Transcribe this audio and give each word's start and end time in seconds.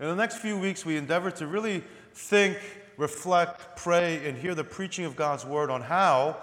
In 0.00 0.06
the 0.06 0.16
next 0.16 0.38
few 0.38 0.58
weeks, 0.58 0.84
we 0.84 0.96
endeavor 0.96 1.30
to 1.32 1.46
really 1.46 1.84
think, 2.14 2.58
reflect, 2.96 3.76
pray, 3.76 4.26
and 4.26 4.36
hear 4.36 4.54
the 4.56 4.64
preaching 4.64 5.04
of 5.04 5.14
God's 5.14 5.44
word 5.44 5.70
on 5.70 5.82
how 5.82 6.36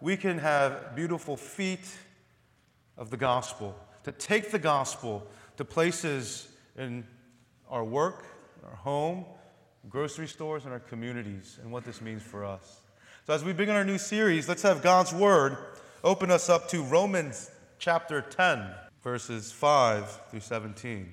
we 0.00 0.16
can 0.16 0.38
have 0.38 0.96
beautiful 0.96 1.36
feet 1.36 1.86
of 2.96 3.10
the 3.10 3.16
gospel, 3.16 3.78
to 4.02 4.10
take 4.10 4.50
the 4.50 4.58
gospel 4.58 5.24
to 5.56 5.64
places 5.64 6.48
in 6.76 7.06
our 7.70 7.84
work, 7.84 8.24
our 8.64 8.74
home, 8.74 9.24
grocery 9.88 10.26
stores, 10.26 10.64
and 10.64 10.72
our 10.72 10.80
communities, 10.80 11.58
and 11.62 11.70
what 11.70 11.84
this 11.84 12.00
means 12.00 12.22
for 12.22 12.44
us. 12.44 12.80
So, 13.24 13.34
as 13.34 13.44
we 13.44 13.52
begin 13.52 13.76
our 13.76 13.84
new 13.84 13.98
series, 13.98 14.48
let's 14.48 14.62
have 14.62 14.82
God's 14.82 15.12
word 15.12 15.56
open 16.02 16.32
us 16.32 16.48
up 16.48 16.68
to 16.70 16.82
Romans 16.82 17.52
chapter 17.78 18.20
10, 18.20 18.68
verses 19.02 19.52
5 19.52 20.28
through 20.30 20.40
17. 20.40 21.12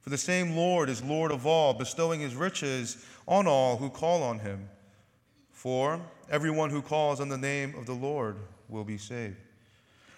for 0.00 0.10
the 0.10 0.18
same 0.18 0.56
Lord 0.56 0.88
is 0.88 1.02
Lord 1.02 1.30
of 1.30 1.46
all, 1.46 1.74
bestowing 1.74 2.20
his 2.20 2.34
riches 2.34 3.04
on 3.26 3.46
all 3.46 3.76
who 3.76 3.90
call 3.90 4.22
on 4.22 4.38
him. 4.38 4.68
For 5.52 6.00
everyone 6.30 6.70
who 6.70 6.82
calls 6.82 7.20
on 7.20 7.28
the 7.28 7.38
name 7.38 7.74
of 7.76 7.86
the 7.86 7.94
Lord 7.94 8.36
will 8.68 8.84
be 8.84 8.98
saved. 8.98 9.36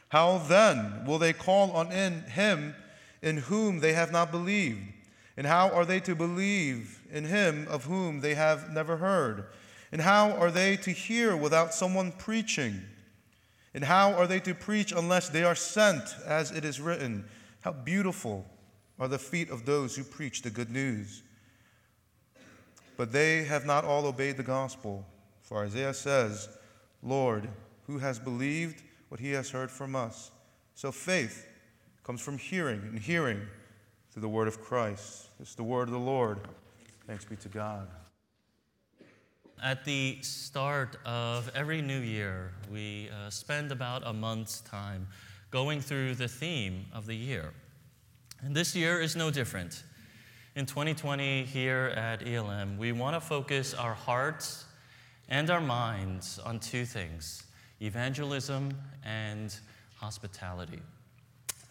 How 0.08 0.38
then 0.38 1.04
will 1.06 1.18
they 1.18 1.32
call 1.32 1.72
on 1.72 1.92
in 1.92 2.22
him 2.22 2.74
in 3.22 3.38
whom 3.38 3.80
they 3.80 3.92
have 3.92 4.12
not 4.12 4.30
believed? 4.30 4.80
And 5.36 5.46
how 5.46 5.70
are 5.70 5.84
they 5.84 6.00
to 6.00 6.14
believe 6.14 7.00
in 7.10 7.24
him 7.24 7.66
of 7.68 7.84
whom 7.84 8.20
they 8.20 8.34
have 8.34 8.70
never 8.70 8.96
heard? 8.98 9.46
And 9.92 10.02
how 10.02 10.32
are 10.32 10.50
they 10.50 10.76
to 10.78 10.90
hear 10.90 11.36
without 11.36 11.72
someone 11.72 12.12
preaching? 12.12 12.82
And 13.72 13.84
how 13.84 14.12
are 14.12 14.26
they 14.26 14.40
to 14.40 14.54
preach 14.54 14.92
unless 14.92 15.28
they 15.28 15.44
are 15.44 15.54
sent, 15.54 16.02
as 16.26 16.50
it 16.50 16.64
is 16.64 16.80
written? 16.80 17.24
How 17.60 17.72
beautiful 17.72 18.44
are 19.00 19.08
the 19.08 19.18
feet 19.18 19.50
of 19.50 19.64
those 19.64 19.96
who 19.96 20.04
preach 20.04 20.42
the 20.42 20.50
good 20.50 20.70
news. 20.70 21.22
But 22.98 23.12
they 23.12 23.44
have 23.44 23.64
not 23.64 23.84
all 23.84 24.04
obeyed 24.04 24.36
the 24.36 24.42
gospel. 24.42 25.06
For 25.40 25.64
Isaiah 25.64 25.94
says, 25.94 26.50
Lord, 27.02 27.48
who 27.86 27.98
has 27.98 28.18
believed 28.18 28.82
what 29.08 29.18
he 29.18 29.32
has 29.32 29.48
heard 29.50 29.70
from 29.70 29.96
us? 29.96 30.30
So 30.74 30.92
faith 30.92 31.46
comes 32.04 32.20
from 32.20 32.36
hearing, 32.36 32.80
and 32.82 32.98
hearing 32.98 33.40
through 34.12 34.22
the 34.22 34.28
word 34.28 34.48
of 34.48 34.60
Christ. 34.60 35.28
Is 35.40 35.54
the 35.54 35.62
word 35.62 35.88
of 35.88 35.92
the 35.92 35.98
Lord. 35.98 36.38
Thanks 37.06 37.24
be 37.24 37.36
to 37.36 37.48
God. 37.48 37.88
At 39.62 39.84
the 39.84 40.18
start 40.20 40.96
of 41.06 41.50
every 41.54 41.80
new 41.80 42.00
year, 42.00 42.52
we 42.70 43.08
uh, 43.10 43.30
spend 43.30 43.72
about 43.72 44.02
a 44.06 44.12
month's 44.12 44.60
time 44.60 45.06
going 45.50 45.80
through 45.80 46.14
the 46.14 46.28
theme 46.28 46.86
of 46.92 47.06
the 47.06 47.14
year. 47.14 47.52
And 48.42 48.56
this 48.56 48.74
year 48.74 49.00
is 49.00 49.16
no 49.16 49.30
different. 49.30 49.82
In 50.56 50.64
2020, 50.64 51.44
here 51.44 51.92
at 51.94 52.26
ELM, 52.26 52.78
we 52.78 52.92
want 52.92 53.14
to 53.14 53.20
focus 53.20 53.74
our 53.74 53.94
hearts 53.94 54.64
and 55.28 55.50
our 55.50 55.60
minds 55.60 56.38
on 56.38 56.58
two 56.58 56.84
things 56.84 57.44
evangelism 57.80 58.74
and 59.04 59.54
hospitality. 59.96 60.80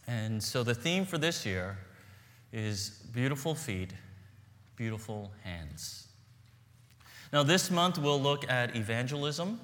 And 0.08 0.42
so 0.42 0.64
the 0.64 0.74
theme 0.74 1.06
for 1.06 1.18
this 1.18 1.46
year 1.46 1.78
is 2.52 3.04
beautiful 3.14 3.54
feet, 3.54 3.94
beautiful 4.76 5.32
hands. 5.44 6.08
Now, 7.32 7.44
this 7.44 7.70
month 7.70 8.00
we'll 8.00 8.22
look 8.22 8.50
at 8.50 8.76
evangelism, 8.76 9.60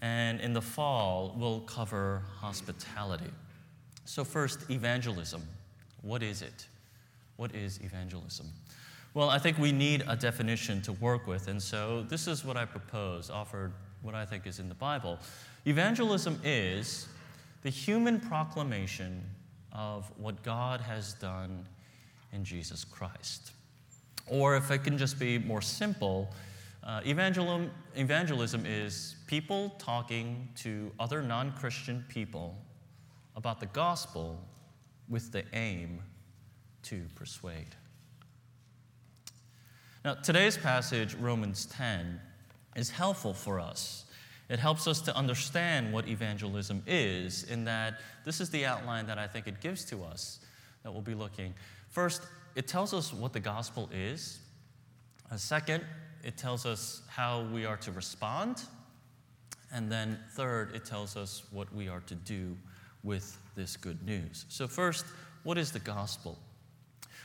and 0.00 0.40
in 0.40 0.52
the 0.52 0.60
fall 0.60 1.34
we'll 1.38 1.60
cover 1.60 2.22
hospitality. 2.40 3.30
So, 4.04 4.22
first, 4.22 4.70
evangelism. 4.70 5.42
What 6.02 6.22
is 6.22 6.42
it? 6.42 6.66
What 7.36 7.54
is 7.54 7.80
evangelism? 7.82 8.46
Well, 9.14 9.30
I 9.30 9.38
think 9.38 9.58
we 9.58 9.72
need 9.72 10.04
a 10.06 10.16
definition 10.16 10.82
to 10.82 10.92
work 10.92 11.26
with, 11.26 11.48
and 11.48 11.62
so 11.62 12.02
this 12.02 12.26
is 12.26 12.44
what 12.44 12.56
I 12.56 12.64
propose, 12.64 13.30
offered 13.30 13.72
what 14.02 14.14
I 14.14 14.26
think 14.26 14.46
is 14.46 14.58
in 14.58 14.68
the 14.68 14.74
Bible. 14.74 15.18
Evangelism 15.64 16.38
is 16.44 17.08
the 17.62 17.70
human 17.70 18.20
proclamation 18.20 19.22
of 19.72 20.10
what 20.16 20.42
God 20.42 20.80
has 20.80 21.14
done 21.14 21.66
in 22.32 22.44
Jesus 22.44 22.84
Christ. 22.84 23.52
Or 24.26 24.56
if 24.56 24.70
it 24.70 24.84
can 24.84 24.98
just 24.98 25.18
be 25.18 25.38
more 25.38 25.62
simple, 25.62 26.30
uh, 26.84 27.00
evangelism, 27.04 27.70
evangelism 27.96 28.64
is 28.64 29.16
people 29.26 29.74
talking 29.78 30.48
to 30.56 30.92
other 31.00 31.22
non 31.22 31.52
Christian 31.52 32.04
people 32.08 32.56
about 33.34 33.60
the 33.60 33.66
gospel 33.66 34.38
with 35.08 35.32
the 35.32 35.44
aim 35.52 36.02
to 36.82 37.02
persuade. 37.14 37.74
Now, 40.04 40.14
today's 40.14 40.56
passage, 40.56 41.14
Romans 41.16 41.66
10, 41.66 42.20
is 42.76 42.90
helpful 42.90 43.34
for 43.34 43.58
us. 43.58 44.04
It 44.48 44.60
helps 44.60 44.86
us 44.86 45.00
to 45.02 45.16
understand 45.16 45.92
what 45.92 46.06
evangelism 46.06 46.82
is, 46.86 47.42
in 47.44 47.64
that 47.64 48.00
this 48.24 48.40
is 48.40 48.50
the 48.50 48.64
outline 48.64 49.06
that 49.06 49.18
I 49.18 49.26
think 49.26 49.48
it 49.48 49.60
gives 49.60 49.84
to 49.86 50.04
us 50.04 50.38
that 50.84 50.92
we'll 50.92 51.02
be 51.02 51.14
looking. 51.14 51.52
First, 51.88 52.22
it 52.54 52.68
tells 52.68 52.94
us 52.94 53.12
what 53.12 53.32
the 53.32 53.40
gospel 53.40 53.90
is. 53.92 54.38
Uh, 55.30 55.36
second, 55.36 55.84
it 56.22 56.36
tells 56.36 56.64
us 56.64 57.02
how 57.08 57.42
we 57.52 57.66
are 57.66 57.76
to 57.78 57.90
respond. 57.90 58.62
And 59.72 59.90
then, 59.90 60.18
third, 60.34 60.74
it 60.74 60.84
tells 60.84 61.16
us 61.16 61.42
what 61.50 61.74
we 61.74 61.88
are 61.88 62.00
to 62.02 62.14
do 62.14 62.56
with 63.06 63.38
this 63.54 63.76
good 63.76 64.04
news. 64.04 64.44
So, 64.48 64.66
first, 64.66 65.06
what 65.44 65.56
is 65.56 65.70
the 65.70 65.78
gospel? 65.78 66.36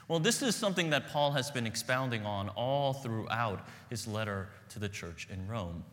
Well, 0.08 0.20
this 0.20 0.42
is 0.42 0.56
something 0.56 0.92
that 0.92 1.10
Paul 1.10 1.32
has 1.32 1.50
been 1.50 1.66
expounding 1.66 2.26
on 2.26 2.50
all 2.50 2.94
throughout 2.94 3.66
his 3.90 4.08
letter 4.08 4.50
to 4.70 4.80
the 4.80 4.90
church 4.90 5.28
in 5.32 5.48
Rome. 5.48 5.84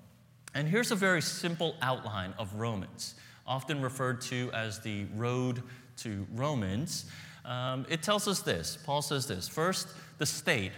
And 0.54 0.68
here's 0.68 0.90
a 0.90 0.96
very 0.96 1.22
simple 1.22 1.74
outline 1.80 2.34
of 2.38 2.54
Romans, 2.54 3.14
often 3.46 3.80
referred 3.80 4.20
to 4.22 4.50
as 4.52 4.80
the 4.80 5.06
road 5.14 5.62
to 5.98 6.26
Romans. 6.34 7.06
Um, 7.44 7.86
it 7.88 8.02
tells 8.02 8.28
us 8.28 8.40
this 8.40 8.76
Paul 8.84 9.02
says 9.02 9.26
this 9.26 9.48
first, 9.48 9.88
the 10.18 10.26
state. 10.26 10.72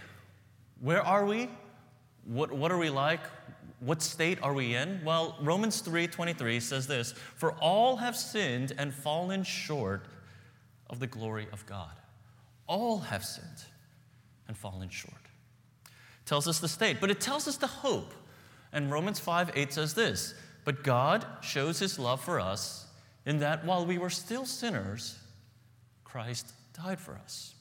Where 0.79 1.05
are 1.05 1.25
we? 1.25 1.49
What, 2.25 2.51
what 2.51 2.71
are 2.71 2.77
we 2.77 2.89
like? 2.89 3.21
What 3.81 4.03
state 4.03 4.37
are 4.43 4.53
we 4.53 4.75
in? 4.75 5.03
Well, 5.03 5.35
Romans 5.41 5.81
3:23 5.81 6.59
says 6.59 6.85
this, 6.85 7.13
"For 7.35 7.53
all 7.53 7.97
have 7.97 8.15
sinned 8.15 8.73
and 8.77 8.93
fallen 8.93 9.43
short 9.43 10.05
of 10.87 10.99
the 10.99 11.07
glory 11.07 11.49
of 11.51 11.65
God." 11.65 11.95
All 12.67 12.99
have 12.99 13.25
sinned 13.25 13.65
and 14.47 14.55
fallen 14.55 14.89
short. 14.89 15.15
Tells 16.27 16.47
us 16.47 16.59
the 16.59 16.69
state, 16.69 17.01
but 17.01 17.09
it 17.09 17.19
tells 17.19 17.47
us 17.47 17.57
the 17.57 17.65
hope. 17.65 18.13
And 18.71 18.91
Romans 18.91 19.19
5:8 19.19 19.73
says 19.73 19.95
this, 19.95 20.35
"But 20.63 20.83
God 20.83 21.25
shows 21.41 21.79
his 21.79 21.97
love 21.97 22.23
for 22.23 22.39
us 22.39 22.85
in 23.25 23.39
that 23.39 23.65
while 23.65 23.83
we 23.83 23.97
were 23.97 24.11
still 24.11 24.45
sinners, 24.45 25.17
Christ 26.03 26.53
died 26.73 26.99
for 26.99 27.15
us." 27.15 27.55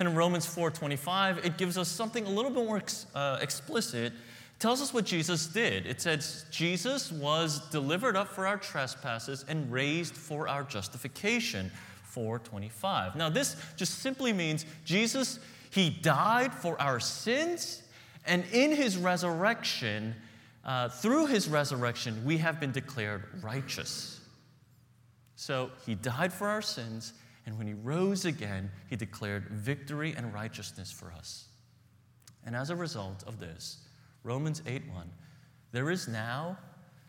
And 0.00 0.08
in 0.08 0.16
Romans 0.16 0.44
4:25, 0.44 1.44
it 1.44 1.56
gives 1.56 1.78
us 1.78 1.88
something 1.88 2.26
a 2.26 2.28
little 2.28 2.50
bit 2.50 2.66
more 2.66 2.78
ex- 2.78 3.06
uh, 3.14 3.38
explicit. 3.40 4.12
Tells 4.62 4.80
us 4.80 4.94
what 4.94 5.04
Jesus 5.04 5.48
did. 5.48 5.86
It 5.86 6.00
says 6.00 6.44
Jesus 6.52 7.10
was 7.10 7.68
delivered 7.70 8.14
up 8.14 8.28
for 8.28 8.46
our 8.46 8.56
trespasses 8.56 9.44
and 9.48 9.72
raised 9.72 10.14
for 10.14 10.46
our 10.46 10.62
justification. 10.62 11.68
4:25. 12.04 13.16
Now 13.16 13.28
this 13.28 13.56
just 13.74 13.98
simply 13.98 14.32
means 14.32 14.64
Jesus 14.84 15.40
He 15.70 15.90
died 15.90 16.54
for 16.54 16.80
our 16.80 17.00
sins, 17.00 17.82
and 18.24 18.44
in 18.52 18.70
his 18.70 18.96
resurrection, 18.96 20.14
uh, 20.64 20.90
through 20.90 21.26
his 21.26 21.48
resurrection, 21.48 22.24
we 22.24 22.38
have 22.38 22.60
been 22.60 22.70
declared 22.70 23.42
righteous. 23.42 24.20
So 25.34 25.72
he 25.84 25.96
died 25.96 26.32
for 26.32 26.48
our 26.48 26.62
sins, 26.62 27.14
and 27.46 27.58
when 27.58 27.66
he 27.66 27.74
rose 27.74 28.26
again, 28.26 28.70
he 28.88 28.94
declared 28.94 29.48
victory 29.48 30.14
and 30.16 30.32
righteousness 30.32 30.92
for 30.92 31.10
us. 31.10 31.48
And 32.46 32.54
as 32.54 32.70
a 32.70 32.76
result 32.76 33.24
of 33.26 33.40
this, 33.40 33.81
Romans 34.24 34.62
8 34.66 34.82
1, 34.92 35.10
there 35.72 35.90
is 35.90 36.06
now 36.06 36.56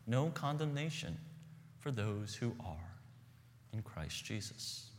no 0.07 0.29
condemnation 0.29 1.17
for 1.79 1.91
those 1.91 2.35
who 2.35 2.53
are 2.59 2.95
in 3.71 3.81
Christ 3.81 4.25
Jesus. 4.25 4.89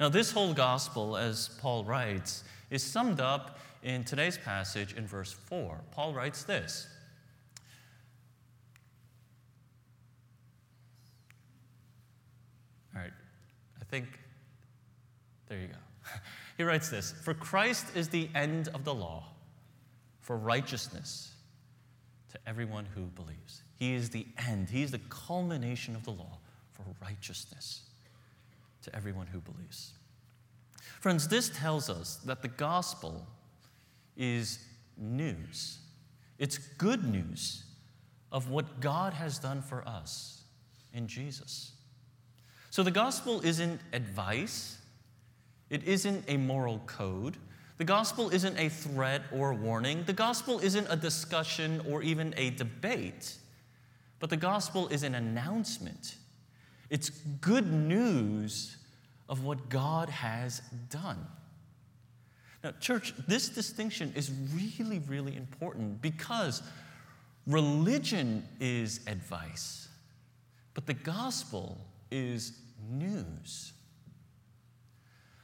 Now, 0.00 0.08
this 0.08 0.32
whole 0.32 0.54
gospel, 0.54 1.16
as 1.16 1.50
Paul 1.60 1.84
writes, 1.84 2.44
is 2.70 2.82
summed 2.82 3.20
up 3.20 3.58
in 3.82 4.04
today's 4.04 4.38
passage 4.38 4.94
in 4.94 5.06
verse 5.06 5.32
4. 5.32 5.80
Paul 5.92 6.12
writes 6.12 6.44
this 6.44 6.88
All 12.94 13.02
right, 13.02 13.12
I 13.80 13.84
think, 13.84 14.06
there 15.48 15.60
you 15.60 15.68
go. 15.68 16.10
he 16.56 16.64
writes 16.64 16.88
this 16.88 17.12
For 17.12 17.34
Christ 17.34 17.86
is 17.94 18.08
the 18.08 18.28
end 18.34 18.68
of 18.68 18.84
the 18.84 18.94
law 18.94 19.24
for 20.28 20.36
righteousness 20.36 21.32
to 22.30 22.38
everyone 22.46 22.86
who 22.94 23.04
believes. 23.04 23.62
He 23.78 23.94
is 23.94 24.10
the 24.10 24.26
end, 24.46 24.68
He 24.68 24.82
is 24.82 24.90
the 24.90 25.00
culmination 25.08 25.96
of 25.96 26.04
the 26.04 26.10
law 26.10 26.36
for 26.74 26.84
righteousness 27.00 27.80
to 28.82 28.94
everyone 28.94 29.26
who 29.26 29.40
believes. 29.40 29.92
Friends, 31.00 31.28
this 31.28 31.48
tells 31.48 31.88
us 31.88 32.16
that 32.26 32.42
the 32.42 32.48
gospel 32.48 33.26
is 34.18 34.58
news. 34.98 35.78
It's 36.38 36.58
good 36.58 37.10
news 37.10 37.64
of 38.30 38.50
what 38.50 38.80
God 38.80 39.14
has 39.14 39.38
done 39.38 39.62
for 39.62 39.82
us 39.88 40.42
in 40.92 41.06
Jesus. 41.06 41.72
So 42.68 42.82
the 42.82 42.90
gospel 42.90 43.40
isn't 43.40 43.80
advice, 43.94 44.76
it 45.70 45.84
isn't 45.84 46.22
a 46.28 46.36
moral 46.36 46.80
code. 46.80 47.38
The 47.78 47.84
gospel 47.84 48.30
isn't 48.30 48.58
a 48.58 48.68
threat 48.68 49.22
or 49.32 49.52
a 49.52 49.54
warning. 49.54 50.02
The 50.04 50.12
gospel 50.12 50.58
isn't 50.58 50.88
a 50.90 50.96
discussion 50.96 51.80
or 51.88 52.02
even 52.02 52.34
a 52.36 52.50
debate. 52.50 53.36
But 54.18 54.30
the 54.30 54.36
gospel 54.36 54.88
is 54.88 55.04
an 55.04 55.14
announcement. 55.14 56.16
It's 56.90 57.10
good 57.40 57.72
news 57.72 58.76
of 59.28 59.44
what 59.44 59.68
God 59.68 60.08
has 60.08 60.60
done. 60.90 61.24
Now, 62.64 62.72
church, 62.80 63.14
this 63.28 63.48
distinction 63.48 64.12
is 64.16 64.32
really, 64.52 64.98
really 64.98 65.36
important 65.36 66.02
because 66.02 66.62
religion 67.46 68.44
is 68.58 69.00
advice, 69.06 69.88
but 70.74 70.86
the 70.86 70.94
gospel 70.94 71.78
is 72.10 72.58
news. 72.90 73.72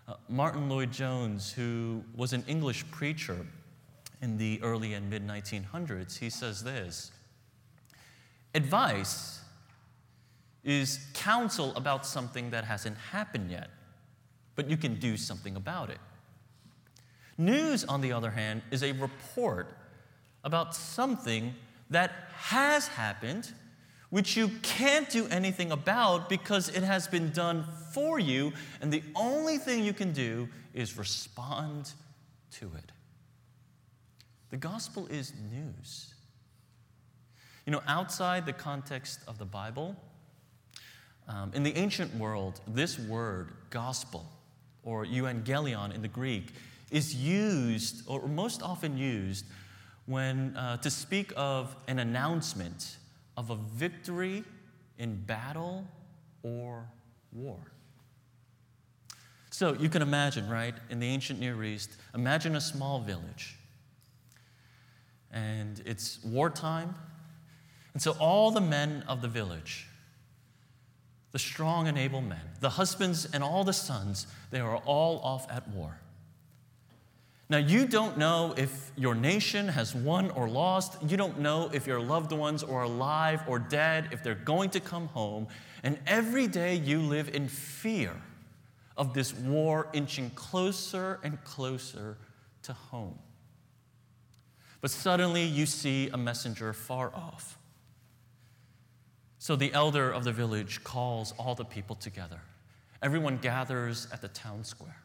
Uh, 0.06 0.15
Martyn 0.29 0.69
Lloyd-Jones, 0.69 1.53
who 1.53 2.05
was 2.15 2.33
an 2.33 2.45
English 2.47 2.85
preacher 2.91 3.47
in 4.21 4.37
the 4.37 4.61
early 4.62 4.95
and 4.95 5.09
mid 5.09 5.27
1900s, 5.27 6.19
he 6.19 6.29
says 6.29 6.62
this 6.62 7.11
Advice 8.55 9.41
is 10.62 11.06
counsel 11.15 11.75
about 11.77 12.06
something 12.06 12.51
that 12.51 12.65
hasn't 12.65 12.97
happened 12.97 13.51
yet, 13.51 13.71
but 14.55 14.69
you 14.69 14.77
can 14.77 14.99
do 14.99 15.17
something 15.17 15.56
about 15.56 15.91
it. 15.91 15.99
News, 17.37 17.85
on 17.85 18.00
the 18.00 18.12
other 18.12 18.31
hand, 18.31 18.62
is 18.71 18.83
a 18.83 18.93
report 18.93 19.77
about 20.45 20.75
something 20.75 21.55
that 21.91 22.12
has 22.33 22.89
happened, 22.89 23.53
which 24.14 24.37
you 24.37 24.49
can't 24.62 25.11
do 25.11 25.26
anything 25.26 25.72
about 25.72 26.28
because 26.28 26.69
it 26.69 26.84
has 26.84 27.08
been 27.08 27.31
done 27.31 27.64
for 27.90 28.20
you, 28.20 28.52
and 28.81 28.93
the 28.93 29.02
only 29.16 29.58
thing 29.58 29.82
you 29.82 29.93
can 29.93 30.12
do 30.12 30.49
is 30.72 30.96
respond 30.96 31.90
to 32.52 32.70
it. 32.76 32.93
The 34.50 34.56
gospel 34.56 35.08
is 35.08 35.32
news. 35.50 36.14
You 37.66 37.72
know, 37.72 37.82
outside 37.88 38.46
the 38.46 38.52
context 38.52 39.19
of 39.26 39.38
the 39.38 39.44
Bible, 39.44 39.96
um, 41.26 41.50
in 41.52 41.64
the 41.64 41.76
ancient 41.76 42.14
world, 42.14 42.61
this 42.69 43.00
word, 43.00 43.50
gospel, 43.70 44.31
or 44.84 45.05
euangelion 45.05 45.93
in 45.93 46.02
the 46.02 46.06
Greek, 46.06 46.52
is 46.93 47.16
used, 47.16 48.05
or 48.06 48.28
most 48.28 48.62
often 48.62 48.96
used, 48.96 49.44
when 50.06 50.56
uh, 50.56 50.76
to 50.76 50.88
speak 50.88 51.32
of 51.37 51.75
an 51.88 51.99
announcement 51.99 52.99
of 53.37 53.51
a 53.51 53.57
victory 53.57 54.45
in 54.99 55.17
battle 55.17 55.87
or 56.43 56.89
war. 57.33 57.59
So 59.51 59.73
you 59.75 59.89
can 59.89 60.03
imagine, 60.03 60.49
right, 60.49 60.75
in 60.91 60.99
the 60.99 61.07
ancient 61.07 61.39
Near 61.39 61.63
East, 61.63 61.91
imagine 62.15 62.57
a 62.57 62.61
small 62.61 63.01
village. 63.01 63.57
And 65.31 65.81
it's 65.87 66.19
wartime. 66.25 66.95
And 67.93 68.03
so 68.03 68.17
all 68.19 68.51
the 68.51 68.61
men 68.61 69.05
of 69.07 69.23
the 69.23 69.29
village, 69.29 69.87
the 71.31 71.39
strong 71.39 71.87
and 71.87 71.97
able 71.97 72.21
men, 72.21 72.41
the 72.61 72.71
husbands 72.71 73.29
and 73.33 73.45
all 73.45 73.65
the 73.65 73.73
sons, 73.73 74.27
they 74.51 74.61
are 74.61 74.77
all 74.79 75.21
off 75.21 75.51
at 75.51 75.69
war. 75.69 76.01
Now, 77.49 77.58
you 77.58 77.87
don't 77.87 78.17
know 78.17 78.55
if 78.56 78.91
your 78.96 79.14
nation 79.14 79.69
has 79.69 79.94
won 79.94 80.31
or 80.31 80.49
lost. 80.49 80.96
You 81.06 81.17
don't 81.17 81.41
know 81.41 81.70
if 81.73 81.87
your 81.87 82.00
loved 82.00 82.32
ones 82.32 82.62
are 82.62 82.85
alive 82.85 83.43
or 83.46 83.58
dead, 83.58 84.08
if 84.12 84.23
they're 84.23 84.35
going 84.35 84.70
to 84.70 84.81
come 84.81 85.08
home. 85.08 85.46
And 85.82 85.99
every 86.06 86.46
day 86.46 86.75
you 86.76 87.00
live 87.00 87.29
in 87.35 87.49
fear 87.49 88.12
of 88.96 89.12
this 89.12 89.35
war 89.35 89.88
inching 89.93 90.31
closer 90.31 91.20
and 91.23 91.43
closer 91.44 92.17
to 92.62 92.73
home. 92.73 93.19
But 94.81 94.90
suddenly 94.90 95.44
you 95.44 95.67
see 95.67 96.08
a 96.08 96.17
messenger 96.17 96.73
far 96.73 97.14
off 97.14 97.58
so 99.44 99.56
the 99.56 99.75
elder 99.75 100.11
of 100.11 100.25
the 100.25 100.32
village 100.32 100.82
calls 100.85 101.35
all 101.38 101.55
the 101.55 101.67
people 101.67 101.94
together. 101.97 102.40
Everyone 103.02 103.37
gathers 103.37 104.08
at 104.11 104.23
the 104.23 104.29
town 104.29 104.64
square. 104.64 105.04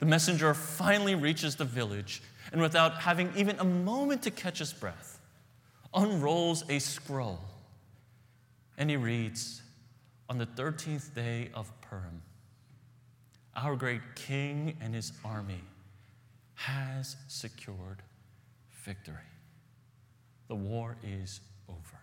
The 0.00 0.06
messenger 0.06 0.54
finally 0.54 1.14
reaches 1.14 1.56
the 1.56 1.64
village 1.64 2.22
and, 2.52 2.60
without 2.60 2.94
having 2.94 3.32
even 3.36 3.58
a 3.58 3.64
moment 3.64 4.22
to 4.22 4.30
catch 4.30 4.58
his 4.58 4.72
breath, 4.72 5.20
unrolls 5.94 6.64
a 6.68 6.78
scroll. 6.78 7.38
And 8.78 8.88
he 8.88 8.96
reads, 8.96 9.62
On 10.28 10.38
the 10.38 10.46
13th 10.46 11.14
day 11.14 11.50
of 11.54 11.70
Purim, 11.82 12.22
our 13.54 13.76
great 13.76 14.00
king 14.14 14.76
and 14.80 14.94
his 14.94 15.12
army 15.22 15.60
has 16.54 17.16
secured 17.28 18.02
victory. 18.84 19.16
The 20.48 20.54
war 20.54 20.96
is 21.04 21.40
over. 21.68 22.00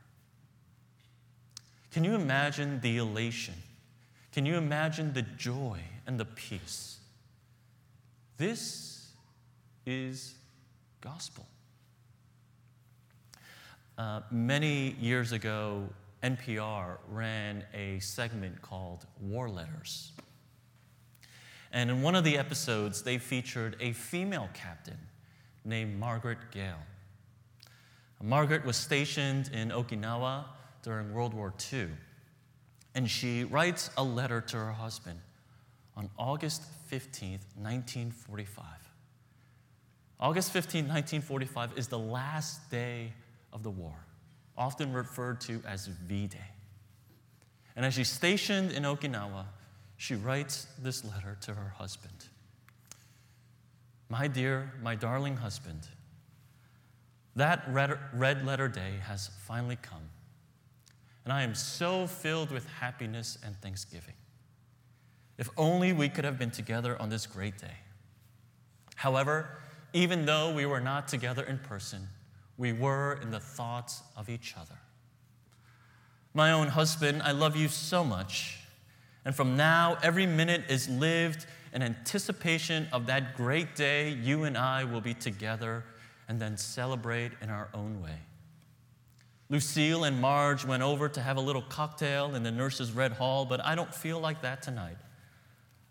Can 1.91 2.03
you 2.03 2.13
imagine 2.13 2.79
the 2.81 2.97
elation? 2.97 3.55
Can 4.31 4.45
you 4.45 4.55
imagine 4.55 5.13
the 5.13 5.23
joy 5.23 5.79
and 6.05 6.19
the 6.19 6.25
peace? 6.25 6.99
This 8.37 9.13
is 9.87 10.35
gospel. 11.01 11.47
Uh, 13.97 14.21
many 14.29 14.95
years 14.99 15.31
ago, 15.31 15.89
NPR 16.21 16.97
ran 17.09 17.63
a 17.73 17.97
segment 17.97 18.61
called 18.61 19.07
War 19.19 19.49
Letters. 19.49 20.11
And 21.71 21.89
in 21.89 22.03
one 22.03 22.15
of 22.15 22.23
the 22.23 22.37
episodes, 22.37 23.01
they 23.01 23.17
featured 23.17 23.75
a 23.79 23.93
female 23.93 24.49
captain 24.53 24.99
named 25.65 25.99
Margaret 25.99 26.37
Gale. 26.51 26.83
Margaret 28.21 28.63
was 28.63 28.77
stationed 28.77 29.49
in 29.51 29.69
Okinawa 29.69 30.45
during 30.83 31.11
World 31.11 31.33
War 31.33 31.55
II. 31.73 31.87
And 32.93 33.09
she 33.09 33.45
writes 33.45 33.89
a 33.97 34.03
letter 34.03 34.41
to 34.41 34.57
her 34.57 34.73
husband 34.73 35.19
on 35.97 36.09
August 36.17 36.61
15th, 36.89 37.43
1945. 37.55 38.63
August 40.19 40.53
15, 40.53 40.83
1945 40.87 41.77
is 41.77 41.87
the 41.89 41.99
last 41.99 42.71
day 42.71 43.11
of 43.51 43.63
the 43.63 43.69
war, 43.69 43.95
often 44.57 44.93
referred 44.93 45.41
to 45.41 45.61
as 45.67 45.87
V 45.87 46.27
Day. 46.27 46.37
And 47.75 47.85
as 47.85 47.93
she's 47.93 48.09
stationed 48.09 48.71
in 48.71 48.83
Okinawa, 48.83 49.45
she 49.97 50.15
writes 50.15 50.67
this 50.79 51.03
letter 51.03 51.37
to 51.41 51.53
her 51.53 51.73
husband 51.77 52.27
My 54.09 54.27
dear, 54.27 54.71
my 54.81 54.95
darling 54.95 55.35
husband, 55.35 55.89
that 57.35 57.63
red, 57.67 57.99
red 58.13 58.45
letter 58.45 58.69
day 58.69 58.93
has 59.03 59.29
finally 59.45 59.77
come 59.81 60.09
and 61.27 61.33
I 61.33 61.43
am 61.43 61.55
so 61.55 62.07
filled 62.07 62.51
with 62.51 62.65
happiness 62.79 63.37
and 63.43 63.53
thanksgiving. 63.61 64.13
If 65.37 65.49
only 65.57 65.93
we 65.93 66.09
could 66.09 66.25
have 66.25 66.39
been 66.39 66.51
together 66.51 66.99
on 67.01 67.09
this 67.09 67.27
great 67.27 67.57
day. 67.57 67.77
However, 68.95 69.59
even 69.93 70.25
though 70.25 70.53
we 70.53 70.65
were 70.65 70.79
not 70.81 71.07
together 71.07 71.43
in 71.43 71.59
person, 71.59 72.07
we 72.57 72.73
were 72.73 73.19
in 73.21 73.29
the 73.29 73.39
thoughts 73.39 74.01
of 74.15 74.29
each 74.29 74.55
other. 74.59 74.79
My 76.33 76.51
own 76.51 76.67
husband, 76.67 77.21
I 77.23 77.31
love 77.31 77.55
you 77.55 77.67
so 77.67 78.03
much. 78.03 78.59
And 79.25 79.35
from 79.35 79.57
now, 79.57 79.97
every 80.01 80.25
minute 80.25 80.63
is 80.69 80.89
lived 80.89 81.45
in 81.73 81.81
anticipation 81.81 82.87
of 82.91 83.05
that 83.07 83.35
great 83.35 83.75
day 83.75 84.09
you 84.09 84.43
and 84.43 84.57
I 84.57 84.83
will 84.83 85.01
be 85.01 85.13
together 85.13 85.83
and 86.27 86.39
then 86.39 86.57
celebrate 86.57 87.31
in 87.41 87.49
our 87.49 87.69
own 87.73 88.01
way. 88.01 88.19
Lucille 89.49 90.03
and 90.03 90.19
Marge 90.19 90.65
went 90.65 90.83
over 90.83 91.07
to 91.07 91.21
have 91.21 91.37
a 91.37 91.41
little 91.41 91.61
cocktail 91.61 92.35
in 92.35 92.43
the 92.43 92.51
nurse's 92.51 92.91
red 92.91 93.13
hall, 93.13 93.45
but 93.45 93.63
I 93.63 93.75
don't 93.75 93.93
feel 93.93 94.19
like 94.19 94.41
that 94.41 94.61
tonight. 94.61 94.97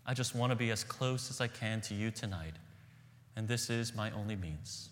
I 0.07 0.13
just 0.13 0.33
want 0.33 0.51
to 0.51 0.55
be 0.55 0.71
as 0.71 0.83
close 0.83 1.29
as 1.29 1.41
I 1.41 1.47
can 1.47 1.81
to 1.81 1.93
you 1.93 2.09
tonight, 2.11 2.53
and 3.35 3.47
this 3.47 3.69
is 3.69 3.93
my 3.93 4.09
only 4.11 4.37
means. 4.37 4.89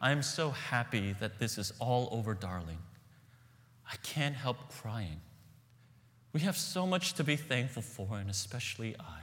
I 0.00 0.12
am 0.12 0.22
so 0.22 0.50
happy 0.50 1.14
that 1.18 1.38
this 1.40 1.58
is 1.58 1.72
all 1.80 2.08
over, 2.12 2.32
darling. 2.32 2.78
I 3.90 3.96
can't 4.04 4.36
help 4.36 4.70
crying. 4.70 5.20
We 6.32 6.40
have 6.40 6.56
so 6.56 6.86
much 6.86 7.14
to 7.14 7.24
be 7.24 7.36
thankful 7.36 7.82
for, 7.82 8.18
and 8.18 8.30
especially 8.30 8.94
I. 9.00 9.20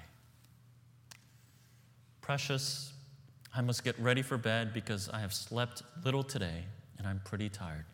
Precious, 2.22 2.94
I 3.56 3.62
must 3.62 3.84
get 3.84 3.98
ready 4.00 4.22
for 4.22 4.38
bed 4.38 4.74
because 4.74 5.10
I 5.10 5.20
have 5.20 5.34
slept 5.34 5.84
little 6.04 6.24
today 6.24 6.64
and 6.98 7.08
I'm 7.08 7.22
pretty 7.26 7.50
tired. 7.50 7.86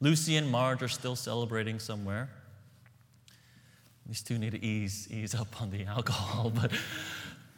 Lucy 0.00 0.36
and 0.36 0.50
Marge 0.50 0.82
are 0.82 0.88
still 0.88 1.14
celebrating 1.14 1.78
somewhere. 1.78 2.28
These 4.06 4.22
two 4.22 4.38
need 4.38 4.52
to 4.52 4.64
ease, 4.64 5.08
ease 5.10 5.34
up 5.34 5.60
on 5.60 5.70
the 5.70 5.84
alcohol, 5.84 6.50
but, 6.54 6.72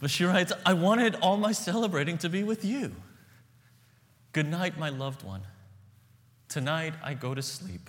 but 0.00 0.10
she 0.10 0.24
writes, 0.24 0.52
I 0.64 0.74
wanted 0.74 1.16
all 1.16 1.36
my 1.36 1.52
celebrating 1.52 2.18
to 2.18 2.28
be 2.28 2.42
with 2.42 2.64
you. 2.64 2.94
Good 4.32 4.48
night, 4.48 4.78
my 4.78 4.88
loved 4.88 5.22
one. 5.22 5.42
Tonight 6.48 6.94
I 7.02 7.14
go 7.14 7.34
to 7.34 7.42
sleep, 7.42 7.88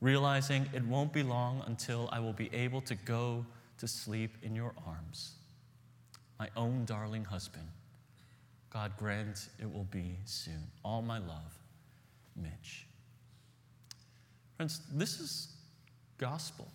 realizing 0.00 0.68
it 0.74 0.84
won't 0.84 1.12
be 1.12 1.22
long 1.22 1.62
until 1.66 2.08
I 2.12 2.20
will 2.20 2.32
be 2.32 2.52
able 2.52 2.80
to 2.82 2.94
go 2.94 3.46
to 3.78 3.88
sleep 3.88 4.36
in 4.42 4.54
your 4.54 4.74
arms. 4.86 5.32
My 6.38 6.48
own 6.56 6.84
darling 6.84 7.24
husband. 7.24 7.66
God 8.70 8.92
grant 8.96 9.48
it 9.58 9.72
will 9.72 9.84
be 9.90 10.16
soon. 10.24 10.66
All 10.84 11.02
my 11.02 11.18
love, 11.18 11.58
Mitch. 12.36 12.86
Friends, 14.56 14.80
this 14.92 15.20
is 15.20 15.48
gospel. 16.18 16.68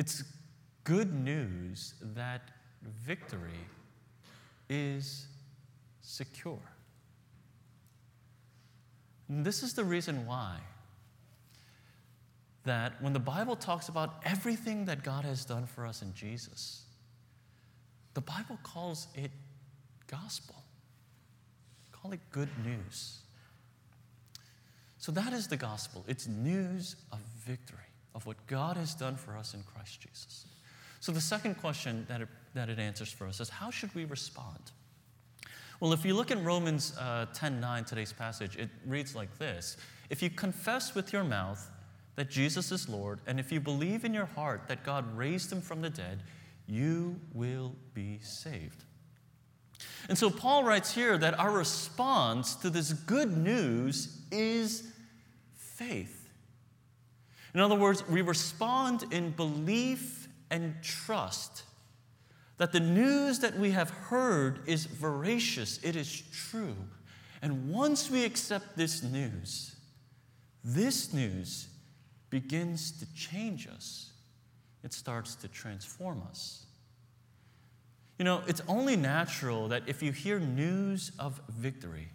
It's 0.00 0.24
good 0.84 1.12
news 1.12 1.92
that 2.14 2.40
victory 3.04 3.66
is 4.70 5.26
secure. 6.00 6.62
And 9.28 9.44
this 9.44 9.62
is 9.62 9.74
the 9.74 9.84
reason 9.84 10.24
why 10.24 10.56
that 12.64 12.94
when 13.02 13.12
the 13.12 13.20
Bible 13.20 13.54
talks 13.54 13.90
about 13.90 14.22
everything 14.24 14.86
that 14.86 15.04
God 15.04 15.26
has 15.26 15.44
done 15.44 15.66
for 15.66 15.84
us 15.84 16.00
in 16.00 16.14
Jesus, 16.14 16.84
the 18.14 18.22
Bible 18.22 18.58
calls 18.62 19.06
it 19.14 19.30
gospel. 20.06 20.56
Call 21.92 22.12
it 22.12 22.20
good 22.30 22.48
news. 22.64 23.18
So 24.96 25.12
that 25.12 25.34
is 25.34 25.46
the 25.46 25.58
gospel. 25.58 26.06
It's 26.08 26.26
news 26.26 26.96
of 27.12 27.18
victory, 27.44 27.89
of 28.14 28.26
what 28.26 28.46
God 28.46 28.76
has 28.76 28.94
done 28.94 29.16
for 29.16 29.36
us 29.36 29.54
in 29.54 29.62
Christ 29.62 30.00
Jesus. 30.00 30.44
So 31.00 31.12
the 31.12 31.20
second 31.20 31.56
question 31.56 32.04
that 32.08 32.20
it, 32.20 32.28
that 32.54 32.68
it 32.68 32.78
answers 32.78 33.10
for 33.10 33.26
us 33.26 33.40
is 33.40 33.48
how 33.48 33.70
should 33.70 33.94
we 33.94 34.04
respond? 34.04 34.72
Well, 35.80 35.94
if 35.94 36.04
you 36.04 36.14
look 36.14 36.30
in 36.30 36.44
Romans 36.44 36.94
uh, 36.98 37.26
10 37.32 37.58
9, 37.60 37.84
today's 37.84 38.12
passage, 38.12 38.56
it 38.56 38.68
reads 38.86 39.14
like 39.14 39.38
this 39.38 39.78
If 40.10 40.22
you 40.22 40.28
confess 40.28 40.94
with 40.94 41.12
your 41.12 41.24
mouth 41.24 41.70
that 42.16 42.28
Jesus 42.28 42.70
is 42.70 42.88
Lord, 42.88 43.20
and 43.26 43.40
if 43.40 43.50
you 43.50 43.60
believe 43.60 44.04
in 44.04 44.12
your 44.12 44.26
heart 44.26 44.64
that 44.68 44.84
God 44.84 45.16
raised 45.16 45.50
him 45.50 45.62
from 45.62 45.80
the 45.80 45.88
dead, 45.88 46.22
you 46.66 47.18
will 47.32 47.74
be 47.94 48.18
saved. 48.22 48.84
And 50.08 50.18
so 50.18 50.28
Paul 50.28 50.64
writes 50.64 50.94
here 50.94 51.16
that 51.16 51.38
our 51.38 51.50
response 51.50 52.54
to 52.56 52.68
this 52.68 52.92
good 52.92 53.34
news 53.36 54.20
is 54.30 54.92
faith. 55.54 56.19
In 57.54 57.60
other 57.60 57.74
words, 57.74 58.06
we 58.08 58.22
respond 58.22 59.04
in 59.10 59.30
belief 59.30 60.28
and 60.50 60.74
trust 60.82 61.64
that 62.58 62.72
the 62.72 62.80
news 62.80 63.38
that 63.40 63.56
we 63.58 63.70
have 63.70 63.90
heard 63.90 64.60
is 64.66 64.84
veracious, 64.84 65.80
it 65.82 65.96
is 65.96 66.22
true. 66.32 66.76
And 67.42 67.70
once 67.70 68.10
we 68.10 68.24
accept 68.24 68.76
this 68.76 69.02
news, 69.02 69.74
this 70.62 71.14
news 71.14 71.68
begins 72.28 72.92
to 73.00 73.14
change 73.14 73.66
us. 73.66 74.12
It 74.84 74.92
starts 74.92 75.34
to 75.36 75.48
transform 75.48 76.22
us. 76.28 76.66
You 78.18 78.24
know, 78.24 78.42
it's 78.46 78.62
only 78.68 78.96
natural 78.96 79.68
that 79.68 79.84
if 79.86 80.02
you 80.02 80.12
hear 80.12 80.38
news 80.38 81.12
of 81.18 81.40
victory, 81.48 82.08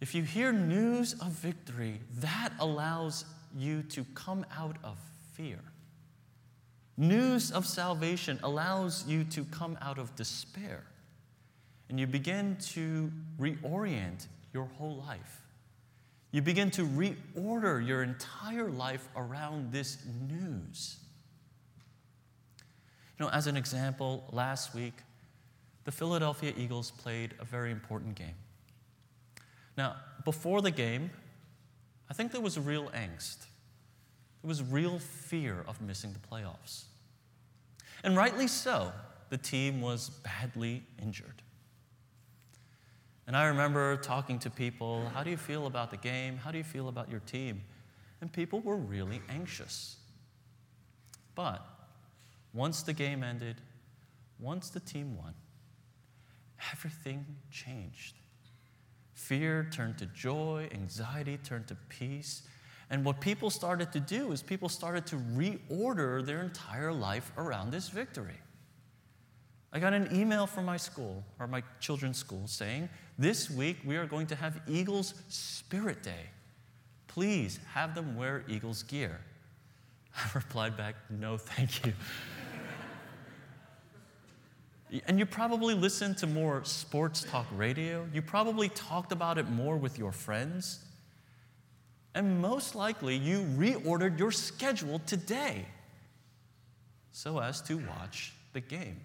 if 0.00 0.14
you 0.14 0.22
hear 0.22 0.52
news 0.52 1.12
of 1.14 1.28
victory, 1.28 2.00
that 2.20 2.52
allows 2.58 3.26
you 3.56 3.82
to 3.84 4.04
come 4.14 4.44
out 4.56 4.76
of 4.84 4.98
fear. 5.32 5.58
News 6.96 7.50
of 7.50 7.66
salvation 7.66 8.38
allows 8.42 9.06
you 9.06 9.24
to 9.24 9.44
come 9.44 9.76
out 9.82 9.98
of 9.98 10.14
despair. 10.16 10.84
And 11.88 12.00
you 12.00 12.06
begin 12.06 12.56
to 12.72 13.12
reorient 13.38 14.26
your 14.52 14.64
whole 14.64 14.96
life. 15.06 15.42
You 16.32 16.42
begin 16.42 16.70
to 16.72 16.86
reorder 16.86 17.86
your 17.86 18.02
entire 18.02 18.70
life 18.70 19.08
around 19.16 19.72
this 19.72 19.98
news. 20.28 20.96
You 23.18 23.24
know, 23.24 23.30
as 23.30 23.46
an 23.46 23.56
example, 23.56 24.24
last 24.32 24.74
week, 24.74 24.94
the 25.84 25.92
Philadelphia 25.92 26.52
Eagles 26.56 26.90
played 26.90 27.34
a 27.38 27.44
very 27.44 27.70
important 27.70 28.16
game. 28.16 28.34
Now, 29.78 29.96
before 30.24 30.60
the 30.60 30.70
game, 30.70 31.10
I 32.10 32.14
think 32.14 32.32
there 32.32 32.40
was 32.40 32.58
real 32.58 32.88
angst. 32.90 33.46
There 34.42 34.48
was 34.48 34.62
real 34.62 34.98
fear 34.98 35.64
of 35.66 35.80
missing 35.80 36.12
the 36.12 36.18
playoffs. 36.18 36.84
And 38.04 38.16
rightly 38.16 38.46
so, 38.46 38.92
the 39.30 39.38
team 39.38 39.80
was 39.80 40.10
badly 40.10 40.82
injured. 41.02 41.42
And 43.26 43.36
I 43.36 43.46
remember 43.46 43.96
talking 43.96 44.38
to 44.40 44.50
people, 44.50 45.10
how 45.12 45.24
do 45.24 45.30
you 45.30 45.36
feel 45.36 45.66
about 45.66 45.90
the 45.90 45.96
game? 45.96 46.36
How 46.36 46.52
do 46.52 46.58
you 46.58 46.64
feel 46.64 46.88
about 46.88 47.10
your 47.10 47.20
team? 47.20 47.62
And 48.20 48.32
people 48.32 48.60
were 48.60 48.76
really 48.76 49.20
anxious. 49.28 49.96
But 51.34 51.66
once 52.54 52.82
the 52.82 52.92
game 52.92 53.24
ended, 53.24 53.56
once 54.38 54.70
the 54.70 54.80
team 54.80 55.16
won, 55.16 55.34
everything 56.72 57.26
changed. 57.50 58.14
Fear 59.16 59.68
turned 59.72 59.96
to 59.98 60.06
joy, 60.06 60.68
anxiety 60.72 61.38
turned 61.38 61.66
to 61.68 61.74
peace. 61.88 62.42
And 62.90 63.02
what 63.02 63.18
people 63.18 63.48
started 63.48 63.90
to 63.92 63.98
do 63.98 64.30
is 64.30 64.42
people 64.42 64.68
started 64.68 65.06
to 65.06 65.16
reorder 65.16 66.24
their 66.24 66.42
entire 66.42 66.92
life 66.92 67.32
around 67.38 67.70
this 67.70 67.88
victory. 67.88 68.38
I 69.72 69.80
got 69.80 69.94
an 69.94 70.14
email 70.14 70.46
from 70.46 70.66
my 70.66 70.76
school, 70.76 71.24
or 71.40 71.46
my 71.46 71.62
children's 71.80 72.18
school, 72.18 72.46
saying, 72.46 72.90
This 73.18 73.50
week 73.50 73.78
we 73.86 73.96
are 73.96 74.06
going 74.06 74.26
to 74.28 74.36
have 74.36 74.60
Eagles 74.68 75.14
Spirit 75.28 76.02
Day. 76.02 76.30
Please 77.08 77.58
have 77.72 77.94
them 77.94 78.16
wear 78.16 78.44
Eagles 78.46 78.82
gear. 78.82 79.18
I 80.14 80.28
replied 80.34 80.76
back, 80.76 80.94
No, 81.08 81.38
thank 81.38 81.86
you. 81.86 81.94
And 85.06 85.18
you 85.18 85.26
probably 85.26 85.74
listened 85.74 86.16
to 86.18 86.26
more 86.26 86.64
sports 86.64 87.24
talk 87.28 87.46
radio. 87.56 88.06
You 88.12 88.22
probably 88.22 88.68
talked 88.68 89.12
about 89.12 89.36
it 89.36 89.48
more 89.50 89.76
with 89.76 89.98
your 89.98 90.12
friends. 90.12 90.84
And 92.14 92.40
most 92.40 92.74
likely, 92.74 93.16
you 93.16 93.40
reordered 93.56 94.18
your 94.18 94.32
schedule 94.32 95.00
today 95.00 95.66
so 97.12 97.38
as 97.38 97.60
to 97.62 97.78
watch 97.78 98.32
the 98.52 98.60
game. 98.60 99.00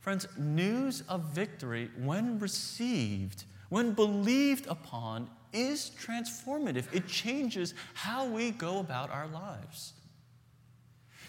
Friends, 0.00 0.26
news 0.36 1.02
of 1.08 1.22
victory, 1.34 1.90
when 2.02 2.38
received, 2.38 3.44
when 3.68 3.92
believed 3.92 4.66
upon, 4.66 5.30
is 5.52 5.90
transformative. 5.98 6.92
It 6.92 7.06
changes 7.06 7.74
how 7.94 8.26
we 8.26 8.50
go 8.50 8.80
about 8.80 9.10
our 9.10 9.26
lives. 9.28 9.93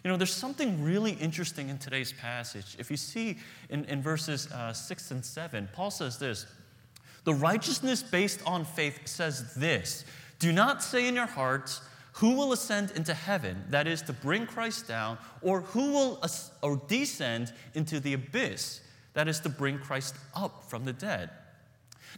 You 0.06 0.12
know, 0.12 0.18
there's 0.18 0.36
something 0.36 0.84
really 0.84 1.14
interesting 1.14 1.70
in 1.70 1.80
today's 1.80 2.14
passage. 2.14 2.76
If 2.78 2.92
you 2.92 2.96
see 2.96 3.40
in, 3.72 3.86
in 3.86 4.04
verses 4.04 4.46
uh, 4.52 4.72
6 4.72 5.10
and 5.10 5.26
7, 5.26 5.68
Paul 5.74 5.90
says 5.90 6.20
this 6.20 6.46
The 7.24 7.34
righteousness 7.34 8.04
based 8.04 8.40
on 8.46 8.66
faith 8.66 9.00
says 9.06 9.56
this 9.56 10.06
Do 10.38 10.52
not 10.52 10.84
say 10.84 11.08
in 11.08 11.16
your 11.16 11.26
hearts, 11.26 11.82
who 12.14 12.36
will 12.36 12.54
ascend 12.54 12.92
into 12.92 13.16
heaven, 13.16 13.64
that 13.72 13.88
is, 13.88 14.04
to 14.04 14.14
bring 14.14 14.46
Christ 14.46 14.88
down, 14.88 15.18
or 15.42 15.62
who 15.62 15.94
will 15.94 16.20
as- 16.24 16.52
or 16.62 16.80
descend 16.88 17.52
into 17.74 18.00
the 18.00 18.14
abyss, 18.14 18.82
that 19.16 19.28
is, 19.28 19.40
to 19.40 19.50
bring 19.50 19.80
Christ 19.80 20.14
up 20.36 20.70
from 20.70 20.86
the 20.86 20.94
dead. 20.94 21.32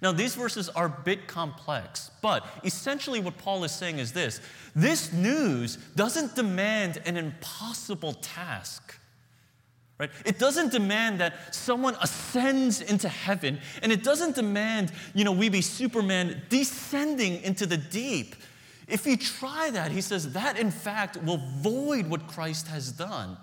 Now, 0.02 0.12
these 0.12 0.36
verses 0.36 0.70
are 0.70 0.86
a 0.86 1.02
bit 1.04 1.28
complex, 1.28 2.12
but 2.22 2.46
essentially 2.64 3.20
what 3.20 3.38
Paul 3.38 3.64
is 3.64 3.72
saying 3.72 4.00
is 4.00 4.12
this 4.14 4.42
this 4.76 5.12
news 5.12 5.78
doesn't 5.96 6.36
demand 6.36 7.02
an 7.06 7.18
impossible 7.18 8.14
task. 8.14 9.00
Right? 10.00 10.12
It 10.26 10.38
doesn't 10.38 10.72
demand 10.72 11.20
that 11.22 11.56
someone 11.56 11.96
ascends 12.00 12.82
into 12.82 13.10
heaven, 13.10 13.60
and 13.82 13.92
it 13.92 14.04
doesn't 14.04 14.36
demand, 14.36 14.92
you 15.16 15.24
know, 15.24 15.32
we 15.32 15.50
be 15.50 15.62
Superman 15.62 16.44
descending 16.50 17.42
into 17.42 17.66
the 17.66 17.78
deep. 17.78 18.36
If 18.88 19.08
you 19.08 19.18
try 19.18 19.72
that, 19.72 19.92
he 19.92 20.02
says 20.02 20.34
that 20.34 20.60
in 20.60 20.70
fact 20.70 21.18
will 21.24 21.42
void 21.58 22.08
what 22.08 22.28
Christ 22.28 22.68
has 22.68 22.92
done. 22.92 23.38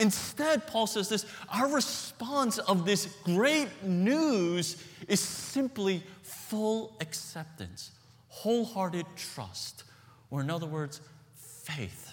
Instead, 0.00 0.66
Paul 0.66 0.86
says 0.86 1.10
this 1.10 1.26
our 1.50 1.68
response 1.68 2.56
of 2.56 2.86
this 2.86 3.14
great 3.22 3.68
news 3.84 4.82
is 5.06 5.20
simply 5.20 6.02
full 6.22 6.96
acceptance, 7.00 7.92
wholehearted 8.28 9.04
trust, 9.14 9.84
or 10.30 10.40
in 10.40 10.48
other 10.48 10.66
words, 10.66 11.02
faith. 11.34 12.12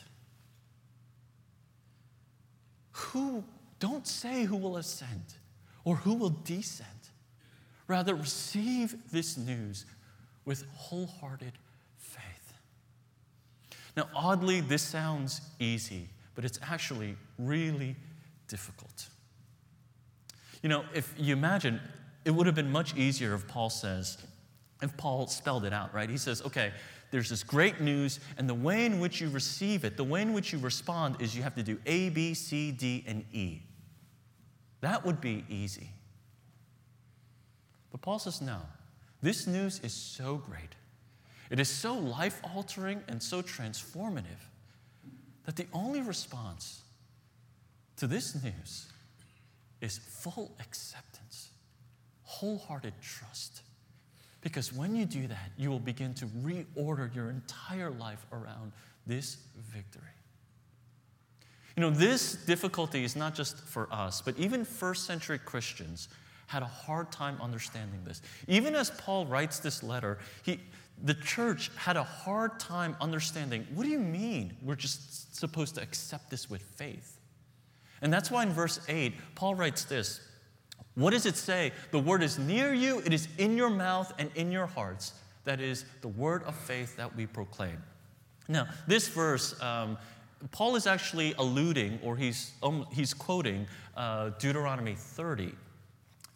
Who, 2.91 3.45
don't 3.79 4.05
say 4.05 4.43
who 4.43 4.57
will 4.57 4.75
ascend 4.75 5.23
or 5.85 5.95
who 5.95 6.15
will 6.15 6.35
descend. 6.43 6.89
Rather, 7.87 8.15
receive 8.15 9.09
this 9.13 9.37
news 9.37 9.85
with 10.43 10.65
wholehearted 10.75 11.53
faith. 11.97 12.53
Now, 13.95 14.09
oddly, 14.13 14.59
this 14.59 14.81
sounds 14.81 15.39
easy, 15.59 16.09
but 16.35 16.43
it's 16.43 16.59
actually 16.61 17.15
really 17.37 17.95
difficult. 18.47 19.07
You 20.61 20.69
know, 20.69 20.83
if 20.93 21.13
you 21.17 21.33
imagine, 21.33 21.79
it 22.25 22.31
would 22.31 22.45
have 22.45 22.55
been 22.55 22.71
much 22.71 22.95
easier 22.95 23.33
if 23.33 23.47
Paul 23.47 23.69
says, 23.69 24.17
if 24.81 24.95
Paul 24.97 25.27
spelled 25.27 25.65
it 25.65 25.73
out, 25.73 25.93
right? 25.93 26.09
He 26.09 26.17
says, 26.17 26.41
okay, 26.43 26.71
there's 27.11 27.29
this 27.29 27.43
great 27.43 27.79
news, 27.79 28.19
and 28.37 28.49
the 28.49 28.53
way 28.53 28.85
in 28.85 28.99
which 28.99 29.21
you 29.21 29.29
receive 29.29 29.85
it, 29.85 29.97
the 29.97 30.03
way 30.03 30.21
in 30.21 30.33
which 30.33 30.51
you 30.51 30.59
respond 30.59 31.21
is 31.21 31.35
you 31.35 31.43
have 31.43 31.55
to 31.55 31.63
do 31.63 31.79
A, 31.85 32.09
B, 32.09 32.33
C, 32.33 32.71
D, 32.71 33.03
and 33.07 33.23
E. 33.31 33.61
That 34.81 35.05
would 35.05 35.21
be 35.21 35.45
easy. 35.49 35.89
But 37.91 38.01
Paul 38.01 38.19
says, 38.19 38.41
no. 38.41 38.57
This 39.21 39.47
news 39.47 39.79
is 39.79 39.93
so 39.93 40.35
great. 40.35 40.75
It 41.49 41.59
is 41.59 41.69
so 41.69 41.93
life 41.95 42.41
altering 42.53 43.01
and 43.07 43.23
so 43.23 43.41
transformative 43.41 44.43
that 45.45 45.55
the 45.55 45.65
only 45.73 46.01
response 46.01 46.81
to 47.97 48.07
this 48.07 48.41
news 48.43 48.87
is 49.81 49.97
full 49.97 50.55
acceptance, 50.59 51.49
wholehearted 52.23 52.93
trust. 53.01 53.61
Because 54.41 54.71
when 54.71 54.95
you 54.95 55.05
do 55.05 55.27
that, 55.27 55.51
you 55.57 55.69
will 55.69 55.79
begin 55.79 56.13
to 56.15 56.25
reorder 56.25 57.13
your 57.13 57.29
entire 57.29 57.89
life 57.91 58.25
around 58.31 58.71
this 59.05 59.37
victory. 59.57 60.03
You 61.75 61.81
know, 61.81 61.89
this 61.89 62.35
difficulty 62.35 63.03
is 63.03 63.15
not 63.15 63.35
just 63.35 63.59
for 63.59 63.87
us, 63.91 64.21
but 64.21 64.37
even 64.37 64.65
first 64.65 65.05
century 65.05 65.37
Christians 65.37 66.09
had 66.47 66.63
a 66.63 66.67
hard 66.67 67.11
time 67.11 67.37
understanding 67.41 67.99
this. 68.03 68.21
Even 68.47 68.73
as 68.73 68.89
Paul 68.91 69.25
writes 69.25 69.59
this 69.59 69.83
letter, 69.83 70.17
he, 70.43 70.59
the 71.03 71.13
church 71.13 71.69
had 71.75 71.97
a 71.97 72.03
hard 72.03 72.59
time 72.59 72.95
understanding 72.99 73.67
what 73.73 73.83
do 73.83 73.89
you 73.89 73.99
mean 73.99 74.55
we're 74.63 74.75
just 74.75 75.35
supposed 75.35 75.75
to 75.75 75.81
accept 75.81 76.29
this 76.31 76.49
with 76.49 76.61
faith? 76.61 77.16
And 78.01 78.11
that's 78.13 78.29
why 78.29 78.43
in 78.43 78.51
verse 78.51 78.79
8, 78.87 79.13
Paul 79.35 79.55
writes 79.55 79.85
this 79.85 80.21
What 80.95 81.11
does 81.11 81.25
it 81.25 81.35
say? 81.35 81.71
The 81.91 81.99
word 81.99 82.23
is 82.23 82.37
near 82.37 82.73
you, 82.73 82.99
it 82.99 83.13
is 83.13 83.27
in 83.37 83.57
your 83.57 83.69
mouth 83.69 84.13
and 84.17 84.29
in 84.35 84.51
your 84.51 84.67
hearts. 84.67 85.13
That 85.45 85.61
is 85.61 85.85
the 86.01 86.09
word 86.09 86.43
of 86.43 86.55
faith 86.55 86.97
that 86.97 87.15
we 87.15 87.25
proclaim. 87.25 87.81
Now, 88.49 88.67
this 88.85 89.07
verse, 89.07 89.59
um, 89.61 89.97
Paul 90.51 90.75
is 90.75 90.87
actually 90.87 91.33
alluding, 91.37 91.99
or 92.03 92.15
he's, 92.15 92.51
um, 92.61 92.85
he's 92.91 93.13
quoting 93.13 93.65
uh, 93.95 94.29
Deuteronomy 94.39 94.95
30. 94.95 95.53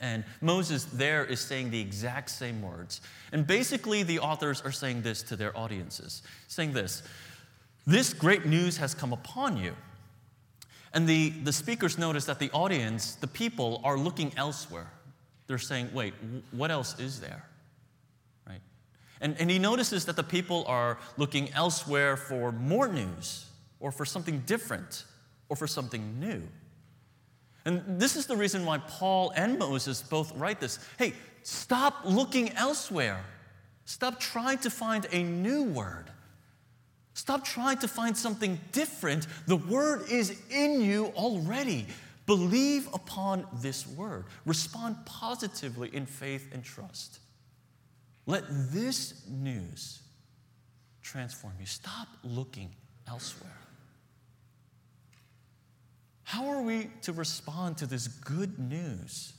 And 0.01 0.25
Moses 0.41 0.85
there 0.85 1.23
is 1.23 1.39
saying 1.39 1.69
the 1.69 1.79
exact 1.79 2.31
same 2.31 2.61
words. 2.61 3.01
And 3.31 3.45
basically, 3.45 4.01
the 4.03 4.19
authors 4.19 4.61
are 4.61 4.71
saying 4.71 5.03
this 5.03 5.21
to 5.23 5.35
their 5.35 5.55
audiences 5.55 6.23
saying 6.47 6.73
this 6.73 7.03
This 7.85 8.13
great 8.13 8.45
news 8.45 8.77
has 8.77 8.95
come 8.95 9.13
upon 9.13 9.57
you. 9.57 9.75
And 10.93 11.07
the, 11.07 11.29
the 11.29 11.53
speakers 11.53 11.97
notice 11.97 12.25
that 12.25 12.39
the 12.39 12.51
audience, 12.51 13.15
the 13.15 13.27
people, 13.27 13.81
are 13.83 13.97
looking 13.97 14.33
elsewhere. 14.35 14.91
They're 15.47 15.57
saying, 15.57 15.89
wait, 15.93 16.13
what 16.51 16.71
else 16.71 16.99
is 16.99 17.19
there? 17.19 17.45
Right? 18.47 18.61
And, 19.21 19.35
and 19.39 19.49
he 19.49 19.59
notices 19.59 20.05
that 20.05 20.15
the 20.15 20.23
people 20.23 20.65
are 20.67 20.97
looking 21.17 21.51
elsewhere 21.53 22.17
for 22.17 22.51
more 22.51 22.87
news, 22.87 23.45
or 23.79 23.91
for 23.91 24.05
something 24.05 24.43
different, 24.45 25.05
or 25.49 25.55
for 25.55 25.67
something 25.67 26.19
new. 26.19 26.41
And 27.65 27.83
this 27.99 28.15
is 28.15 28.25
the 28.25 28.35
reason 28.35 28.65
why 28.65 28.79
Paul 28.79 29.31
and 29.35 29.57
Moses 29.59 30.01
both 30.01 30.35
write 30.35 30.59
this. 30.59 30.79
Hey, 30.97 31.13
stop 31.43 32.01
looking 32.03 32.51
elsewhere. 32.53 33.23
Stop 33.85 34.19
trying 34.19 34.57
to 34.59 34.69
find 34.69 35.07
a 35.11 35.23
new 35.23 35.63
word. 35.63 36.05
Stop 37.13 37.43
trying 37.43 37.77
to 37.79 37.87
find 37.87 38.15
something 38.15 38.59
different. 38.71 39.27
The 39.47 39.57
word 39.57 40.09
is 40.09 40.39
in 40.49 40.81
you 40.81 41.07
already. 41.15 41.85
Believe 42.25 42.87
upon 42.93 43.45
this 43.61 43.87
word. 43.87 44.25
Respond 44.45 44.95
positively 45.05 45.93
in 45.93 46.05
faith 46.05 46.47
and 46.53 46.63
trust. 46.63 47.19
Let 48.25 48.43
this 48.71 49.23
news 49.27 50.01
transform 51.01 51.53
you. 51.59 51.65
Stop 51.65 52.07
looking 52.23 52.69
elsewhere. 53.07 53.57
How 56.23 56.47
are 56.47 56.61
we 56.61 56.89
to 57.01 57.11
respond 57.11 57.77
to 57.79 57.85
this 57.85 58.07
good 58.07 58.57
news? 58.57 59.33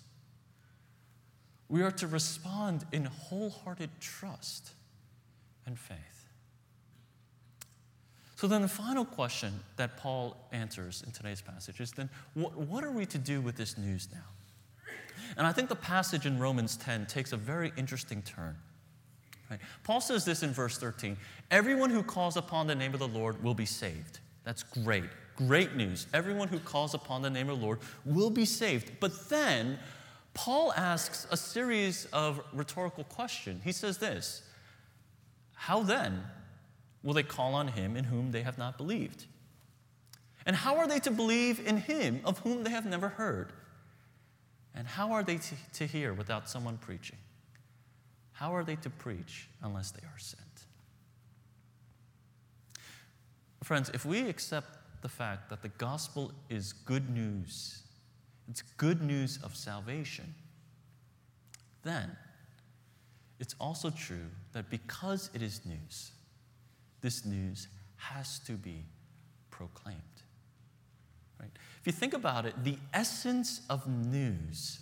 We 1.70 1.80
are 1.80 1.90
to 1.92 2.06
respond 2.06 2.84
in 2.92 3.06
wholehearted 3.06 3.88
trust 3.98 4.72
and 5.64 5.78
faith. 5.78 6.21
So, 8.42 8.48
then 8.48 8.62
the 8.62 8.66
final 8.66 9.04
question 9.04 9.60
that 9.76 9.96
Paul 9.96 10.36
answers 10.50 11.04
in 11.06 11.12
today's 11.12 11.40
passage 11.40 11.78
is 11.78 11.92
then, 11.92 12.10
what, 12.34 12.56
what 12.56 12.82
are 12.82 12.90
we 12.90 13.06
to 13.06 13.16
do 13.16 13.40
with 13.40 13.54
this 13.54 13.78
news 13.78 14.08
now? 14.12 14.24
And 15.36 15.46
I 15.46 15.52
think 15.52 15.68
the 15.68 15.76
passage 15.76 16.26
in 16.26 16.40
Romans 16.40 16.76
10 16.76 17.06
takes 17.06 17.30
a 17.32 17.36
very 17.36 17.72
interesting 17.76 18.20
turn. 18.22 18.56
Right? 19.48 19.60
Paul 19.84 20.00
says 20.00 20.24
this 20.24 20.42
in 20.42 20.50
verse 20.50 20.76
13 20.76 21.16
Everyone 21.52 21.88
who 21.88 22.02
calls 22.02 22.36
upon 22.36 22.66
the 22.66 22.74
name 22.74 22.94
of 22.94 22.98
the 22.98 23.06
Lord 23.06 23.40
will 23.44 23.54
be 23.54 23.64
saved. 23.64 24.18
That's 24.42 24.64
great. 24.64 25.10
Great 25.36 25.76
news. 25.76 26.08
Everyone 26.12 26.48
who 26.48 26.58
calls 26.58 26.94
upon 26.94 27.22
the 27.22 27.30
name 27.30 27.48
of 27.48 27.60
the 27.60 27.64
Lord 27.64 27.78
will 28.04 28.30
be 28.30 28.44
saved. 28.44 28.90
But 28.98 29.28
then, 29.28 29.78
Paul 30.34 30.72
asks 30.72 31.28
a 31.30 31.36
series 31.36 32.06
of 32.06 32.40
rhetorical 32.52 33.04
questions. 33.04 33.62
He 33.62 33.70
says 33.70 33.98
this 33.98 34.42
How 35.54 35.84
then 35.84 36.24
will 37.02 37.14
they 37.14 37.22
call 37.22 37.54
on 37.54 37.68
him 37.68 37.96
in 37.96 38.04
whom 38.04 38.32
they 38.32 38.42
have 38.42 38.58
not 38.58 38.76
believed? 38.76 39.26
And 40.44 40.56
how 40.56 40.76
are 40.76 40.88
they 40.88 40.98
to 41.00 41.10
believe 41.10 41.64
in 41.66 41.76
him 41.76 42.20
of 42.24 42.38
whom 42.40 42.64
they 42.64 42.70
have 42.70 42.86
never 42.86 43.08
heard? 43.08 43.52
And 44.74 44.86
how 44.86 45.12
are 45.12 45.22
they 45.22 45.36
to, 45.36 45.54
to 45.74 45.86
hear 45.86 46.14
without 46.14 46.48
someone 46.48 46.78
preaching? 46.78 47.18
How 48.32 48.54
are 48.54 48.64
they 48.64 48.76
to 48.76 48.90
preach 48.90 49.48
unless 49.62 49.90
they 49.90 50.04
are 50.06 50.18
sent? 50.18 50.40
Friends, 53.62 53.90
if 53.94 54.04
we 54.04 54.28
accept 54.28 54.78
the 55.02 55.08
fact 55.08 55.48
that 55.50 55.62
the 55.62 55.68
gospel 55.68 56.32
is 56.48 56.72
good 56.72 57.08
news, 57.10 57.82
it's 58.48 58.62
good 58.76 59.02
news 59.02 59.38
of 59.44 59.54
salvation, 59.54 60.34
then 61.84 62.16
it's 63.38 63.54
also 63.60 63.90
true 63.90 64.30
that 64.52 64.70
because 64.70 65.30
it 65.34 65.42
is 65.42 65.60
news, 65.64 66.12
this 67.02 67.26
news 67.26 67.68
has 67.96 68.38
to 68.40 68.52
be 68.52 68.84
proclaimed. 69.50 69.98
Right? 71.38 71.50
If 71.80 71.86
you 71.86 71.92
think 71.92 72.14
about 72.14 72.46
it, 72.46 72.54
the 72.64 72.78
essence 72.94 73.60
of 73.68 73.86
news 73.86 74.80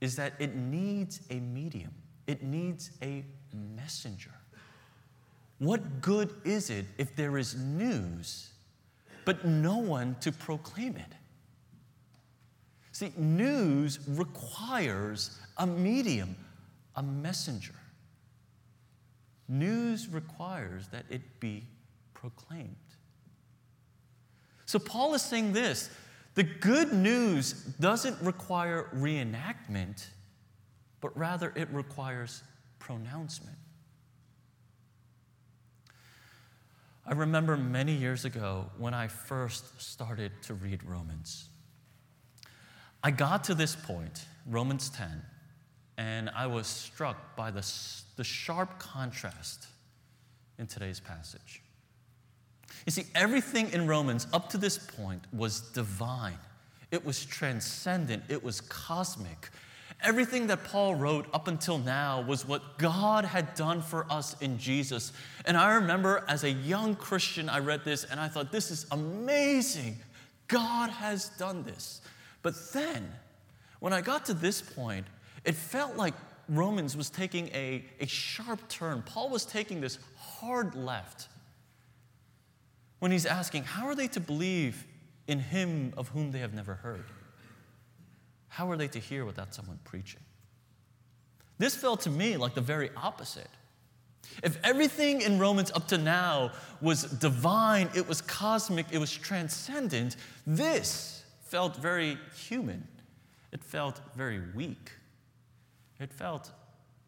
is 0.00 0.16
that 0.16 0.34
it 0.38 0.54
needs 0.54 1.20
a 1.30 1.40
medium, 1.40 1.92
it 2.26 2.42
needs 2.42 2.90
a 3.02 3.24
messenger. 3.52 4.32
What 5.58 6.00
good 6.00 6.34
is 6.44 6.70
it 6.70 6.86
if 6.98 7.14
there 7.14 7.38
is 7.38 7.54
news, 7.54 8.50
but 9.24 9.44
no 9.44 9.78
one 9.78 10.16
to 10.20 10.32
proclaim 10.32 10.96
it? 10.96 11.14
See, 12.90 13.12
news 13.16 14.00
requires 14.08 15.38
a 15.56 15.66
medium, 15.66 16.36
a 16.96 17.02
messenger. 17.02 17.74
News 19.52 20.08
requires 20.08 20.88
that 20.88 21.04
it 21.10 21.20
be 21.38 21.66
proclaimed. 22.14 22.74
So 24.64 24.78
Paul 24.78 25.12
is 25.12 25.20
saying 25.20 25.52
this 25.52 25.90
the 26.34 26.42
good 26.42 26.94
news 26.94 27.52
doesn't 27.78 28.18
require 28.22 28.88
reenactment, 28.94 30.06
but 31.02 31.14
rather 31.18 31.52
it 31.54 31.68
requires 31.70 32.42
pronouncement. 32.78 33.58
I 37.04 37.12
remember 37.12 37.58
many 37.58 37.92
years 37.92 38.24
ago 38.24 38.70
when 38.78 38.94
I 38.94 39.08
first 39.08 39.82
started 39.82 40.32
to 40.44 40.54
read 40.54 40.82
Romans. 40.82 41.50
I 43.04 43.10
got 43.10 43.44
to 43.44 43.54
this 43.54 43.76
point, 43.76 44.24
Romans 44.46 44.88
10, 44.88 45.20
and 45.98 46.30
I 46.30 46.46
was 46.46 46.66
struck 46.66 47.36
by 47.36 47.50
the, 47.50 47.66
the 48.16 48.24
sharp 48.24 48.78
contrast 48.78 49.66
in 50.58 50.66
today's 50.66 51.00
passage. 51.00 51.62
You 52.86 52.92
see, 52.92 53.04
everything 53.14 53.70
in 53.72 53.86
Romans 53.86 54.26
up 54.32 54.48
to 54.50 54.58
this 54.58 54.78
point 54.78 55.22
was 55.32 55.60
divine, 55.60 56.38
it 56.90 57.04
was 57.04 57.24
transcendent, 57.24 58.24
it 58.28 58.42
was 58.42 58.60
cosmic. 58.60 59.50
Everything 60.04 60.48
that 60.48 60.64
Paul 60.64 60.96
wrote 60.96 61.26
up 61.32 61.46
until 61.46 61.78
now 61.78 62.22
was 62.22 62.46
what 62.46 62.76
God 62.76 63.24
had 63.24 63.54
done 63.54 63.80
for 63.80 64.04
us 64.10 64.34
in 64.42 64.58
Jesus. 64.58 65.12
And 65.44 65.56
I 65.56 65.74
remember 65.74 66.24
as 66.26 66.42
a 66.42 66.50
young 66.50 66.96
Christian, 66.96 67.48
I 67.48 67.60
read 67.60 67.84
this 67.84 68.02
and 68.02 68.18
I 68.18 68.26
thought, 68.26 68.50
this 68.50 68.72
is 68.72 68.84
amazing. 68.90 69.96
God 70.48 70.90
has 70.90 71.28
done 71.38 71.62
this. 71.62 72.00
But 72.42 72.54
then, 72.72 73.12
when 73.78 73.92
I 73.92 74.00
got 74.00 74.26
to 74.26 74.34
this 74.34 74.60
point, 74.60 75.06
it 75.44 75.54
felt 75.54 75.96
like 75.96 76.14
Romans 76.48 76.96
was 76.96 77.10
taking 77.10 77.48
a, 77.48 77.84
a 78.00 78.06
sharp 78.06 78.68
turn. 78.68 79.02
Paul 79.02 79.30
was 79.30 79.44
taking 79.44 79.80
this 79.80 79.98
hard 80.16 80.74
left 80.74 81.28
when 82.98 83.10
he's 83.10 83.26
asking, 83.26 83.64
How 83.64 83.86
are 83.86 83.94
they 83.94 84.08
to 84.08 84.20
believe 84.20 84.86
in 85.26 85.38
him 85.38 85.92
of 85.96 86.08
whom 86.08 86.30
they 86.30 86.40
have 86.40 86.54
never 86.54 86.74
heard? 86.74 87.04
How 88.48 88.70
are 88.70 88.76
they 88.76 88.88
to 88.88 88.98
hear 88.98 89.24
without 89.24 89.54
someone 89.54 89.78
preaching? 89.84 90.20
This 91.58 91.74
felt 91.74 92.02
to 92.02 92.10
me 92.10 92.36
like 92.36 92.54
the 92.54 92.60
very 92.60 92.90
opposite. 92.96 93.48
If 94.42 94.58
everything 94.64 95.22
in 95.22 95.38
Romans 95.38 95.70
up 95.72 95.88
to 95.88 95.98
now 95.98 96.52
was 96.80 97.04
divine, 97.04 97.88
it 97.94 98.08
was 98.08 98.20
cosmic, 98.20 98.86
it 98.90 98.98
was 98.98 99.12
transcendent, 99.12 100.16
this 100.46 101.22
felt 101.44 101.76
very 101.76 102.18
human. 102.36 102.86
It 103.52 103.62
felt 103.62 104.00
very 104.16 104.40
weak. 104.54 104.92
It 106.00 106.12
felt 106.12 106.50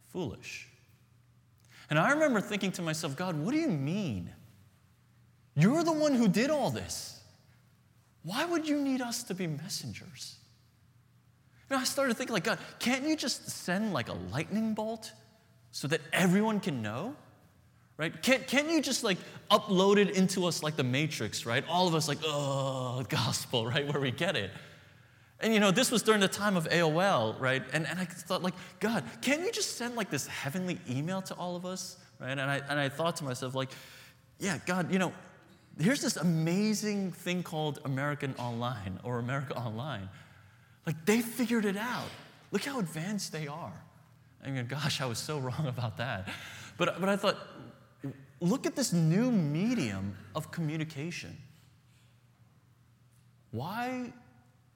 foolish. 0.08 0.68
And 1.90 1.98
I 1.98 2.10
remember 2.10 2.40
thinking 2.40 2.72
to 2.72 2.82
myself, 2.82 3.16
God, 3.16 3.36
what 3.36 3.52
do 3.52 3.58
you 3.58 3.68
mean? 3.68 4.30
You're 5.56 5.84
the 5.84 5.92
one 5.92 6.14
who 6.14 6.28
did 6.28 6.50
all 6.50 6.70
this. 6.70 7.20
Why 8.22 8.44
would 8.44 8.66
you 8.66 8.80
need 8.80 9.00
us 9.00 9.22
to 9.24 9.34
be 9.34 9.46
messengers? 9.46 10.36
And 11.70 11.78
I 11.78 11.84
started 11.84 12.16
thinking, 12.16 12.34
like, 12.34 12.44
God, 12.44 12.58
can't 12.78 13.06
you 13.06 13.16
just 13.16 13.48
send 13.50 13.92
like 13.92 14.08
a 14.08 14.14
lightning 14.32 14.74
bolt 14.74 15.12
so 15.72 15.88
that 15.88 16.00
everyone 16.12 16.60
can 16.60 16.82
know? 16.82 17.14
Right? 17.96 18.22
Can't, 18.22 18.46
can't 18.46 18.70
you 18.70 18.82
just 18.82 19.04
like 19.04 19.18
upload 19.50 19.98
it 19.98 20.10
into 20.10 20.46
us 20.46 20.62
like 20.62 20.76
the 20.76 20.84
Matrix, 20.84 21.46
right? 21.46 21.64
All 21.68 21.86
of 21.86 21.94
us, 21.94 22.08
like, 22.08 22.18
oh, 22.24 23.04
gospel, 23.08 23.66
right? 23.70 23.86
Where 23.92 24.00
we 24.00 24.10
get 24.10 24.36
it. 24.36 24.50
And 25.40 25.52
you 25.52 25.60
know, 25.60 25.70
this 25.70 25.90
was 25.90 26.02
during 26.02 26.20
the 26.20 26.28
time 26.28 26.56
of 26.56 26.68
AOL, 26.68 27.38
right? 27.40 27.62
And, 27.72 27.86
and 27.86 27.98
I 27.98 28.04
thought, 28.04 28.42
like, 28.42 28.54
God, 28.80 29.04
can't 29.20 29.42
you 29.42 29.52
just 29.52 29.76
send 29.76 29.96
like 29.96 30.10
this 30.10 30.26
heavenly 30.26 30.78
email 30.88 31.22
to 31.22 31.34
all 31.34 31.56
of 31.56 31.66
us? 31.66 31.98
Right? 32.20 32.30
And 32.30 32.40
I, 32.40 32.60
and 32.68 32.78
I 32.78 32.88
thought 32.88 33.16
to 33.16 33.24
myself, 33.24 33.54
like, 33.54 33.70
yeah, 34.38 34.58
God, 34.66 34.92
you 34.92 34.98
know, 34.98 35.12
here's 35.78 36.00
this 36.00 36.16
amazing 36.16 37.12
thing 37.12 37.42
called 37.42 37.80
American 37.84 38.34
Online 38.38 39.00
or 39.02 39.18
America 39.18 39.56
Online. 39.56 40.08
Like 40.86 41.04
they 41.04 41.20
figured 41.20 41.64
it 41.64 41.76
out. 41.76 42.08
Look 42.50 42.64
how 42.64 42.78
advanced 42.78 43.32
they 43.32 43.46
are. 43.48 43.72
I 44.44 44.50
mean, 44.50 44.66
gosh, 44.66 45.00
I 45.00 45.06
was 45.06 45.18
so 45.18 45.38
wrong 45.40 45.66
about 45.66 45.96
that. 45.98 46.28
But, 46.76 47.00
but 47.00 47.08
I 47.08 47.16
thought, 47.16 47.36
look 48.40 48.66
at 48.66 48.76
this 48.76 48.92
new 48.92 49.30
medium 49.30 50.16
of 50.34 50.50
communication. 50.50 51.36
Why 53.50 54.12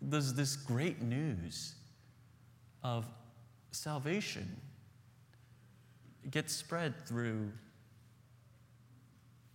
does 0.07 0.35
this 0.35 0.57
great 0.57 1.03
news 1.03 1.75
of 2.83 3.05
salvation 3.73 4.49
get 6.31 6.51
spread 6.51 6.95
through 7.07 7.51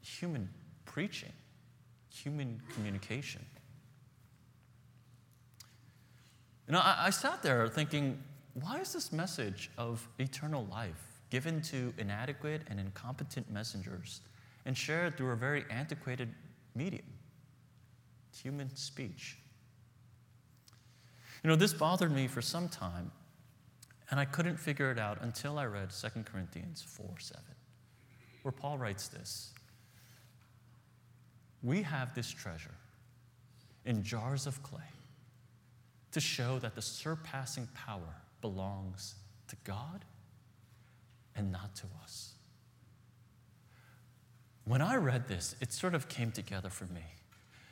human 0.01 0.49
preaching, 0.85 1.31
human 2.09 2.61
communication? 2.73 3.45
You 6.67 6.73
know, 6.73 6.79
I, 6.79 7.05
I 7.05 7.09
sat 7.09 7.41
there 7.41 7.67
thinking, 7.67 8.21
why 8.53 8.79
is 8.79 8.93
this 8.93 9.11
message 9.11 9.71
of 9.77 10.07
eternal 10.19 10.65
life 10.65 11.21
given 11.29 11.61
to 11.63 11.93
inadequate 11.97 12.61
and 12.69 12.79
incompetent 12.79 13.49
messengers 13.51 14.21
and 14.65 14.77
shared 14.77 15.17
through 15.17 15.31
a 15.31 15.35
very 15.35 15.65
antiquated 15.69 16.33
medium, 16.75 17.05
human 18.33 18.73
speech? 18.75 19.37
You 21.43 21.49
know, 21.49 21.55
this 21.55 21.73
bothered 21.73 22.11
me 22.11 22.27
for 22.27 22.41
some 22.41 22.69
time, 22.69 23.11
and 24.09 24.19
I 24.19 24.25
couldn't 24.25 24.57
figure 24.57 24.91
it 24.91 24.97
out 24.97 25.21
until 25.21 25.59
I 25.59 25.65
read 25.65 25.89
2 25.89 26.23
Corinthians 26.23 26.81
4 26.81 27.05
7, 27.19 27.41
where 28.43 28.51
Paul 28.51 28.77
writes 28.77 29.09
this 29.09 29.51
We 31.61 31.81
have 31.81 32.15
this 32.15 32.31
treasure 32.31 32.75
in 33.85 34.03
jars 34.03 34.47
of 34.47 34.63
clay 34.63 34.81
to 36.13 36.21
show 36.21 36.59
that 36.59 36.75
the 36.75 36.81
surpassing 36.81 37.67
power 37.75 38.21
belongs 38.41 39.15
to 39.49 39.55
God 39.65 40.05
and 41.35 41.51
not 41.51 41.75
to 41.75 41.87
us. 42.03 42.33
When 44.65 44.81
I 44.81 44.95
read 44.95 45.27
this, 45.27 45.55
it 45.59 45.73
sort 45.73 45.93
of 45.93 46.07
came 46.07 46.31
together 46.31 46.69
for 46.69 46.85
me. 46.85 47.03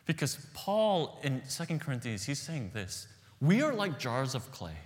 Because 0.05 0.45
Paul 0.53 1.19
in 1.23 1.41
2 1.49 1.77
Corinthians, 1.77 2.25
he's 2.25 2.39
saying 2.39 2.71
this 2.73 3.07
We 3.41 3.61
are 3.63 3.73
like 3.73 3.99
jars 3.99 4.35
of 4.35 4.49
clay, 4.51 4.77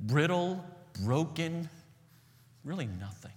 brittle, 0.00 0.62
broken, 1.04 1.68
really 2.64 2.88
nothing. 3.00 3.32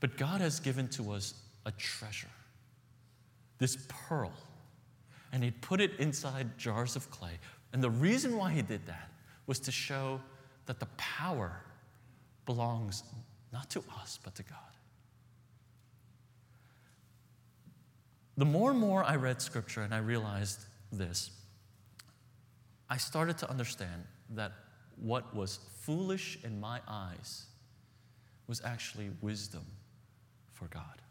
But 0.00 0.16
God 0.16 0.40
has 0.40 0.60
given 0.60 0.88
to 0.88 1.12
us 1.12 1.34
a 1.66 1.70
treasure, 1.72 2.28
this 3.58 3.76
pearl, 3.88 4.32
and 5.32 5.44
He 5.44 5.50
put 5.50 5.80
it 5.80 5.92
inside 5.98 6.58
jars 6.58 6.96
of 6.96 7.10
clay 7.10 7.38
and 7.74 7.82
the 7.82 7.90
reason 7.90 8.36
why 8.36 8.52
he 8.52 8.62
did 8.62 8.86
that 8.86 9.10
was 9.48 9.58
to 9.58 9.72
show 9.72 10.20
that 10.66 10.78
the 10.78 10.86
power 10.96 11.60
belongs 12.46 13.02
not 13.52 13.68
to 13.70 13.82
us, 14.00 14.20
but 14.22 14.36
to 14.36 14.44
God. 14.44 14.58
The 18.36 18.44
more 18.44 18.70
and 18.70 18.78
more 18.78 19.02
I 19.02 19.16
read 19.16 19.42
scripture 19.42 19.82
and 19.82 19.92
I 19.92 19.98
realized 19.98 20.60
this, 20.92 21.32
I 22.88 22.96
started 22.96 23.38
to 23.38 23.50
understand 23.50 24.04
that 24.30 24.52
what 24.96 25.34
was 25.34 25.58
foolish 25.80 26.38
in 26.44 26.60
my 26.60 26.80
eyes 26.86 27.46
was 28.46 28.60
actually 28.64 29.10
wisdom 29.20 29.64
for 30.52 30.66
God. 30.66 31.02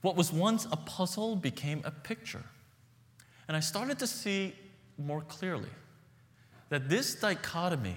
What 0.00 0.16
was 0.16 0.32
once 0.32 0.66
a 0.70 0.76
puzzle 0.76 1.36
became 1.36 1.82
a 1.84 1.90
picture. 1.90 2.44
And 3.48 3.56
I 3.56 3.60
started 3.60 3.98
to 3.98 4.06
see 4.06 4.54
more 4.96 5.22
clearly 5.22 5.70
that 6.68 6.88
this 6.88 7.14
dichotomy 7.14 7.96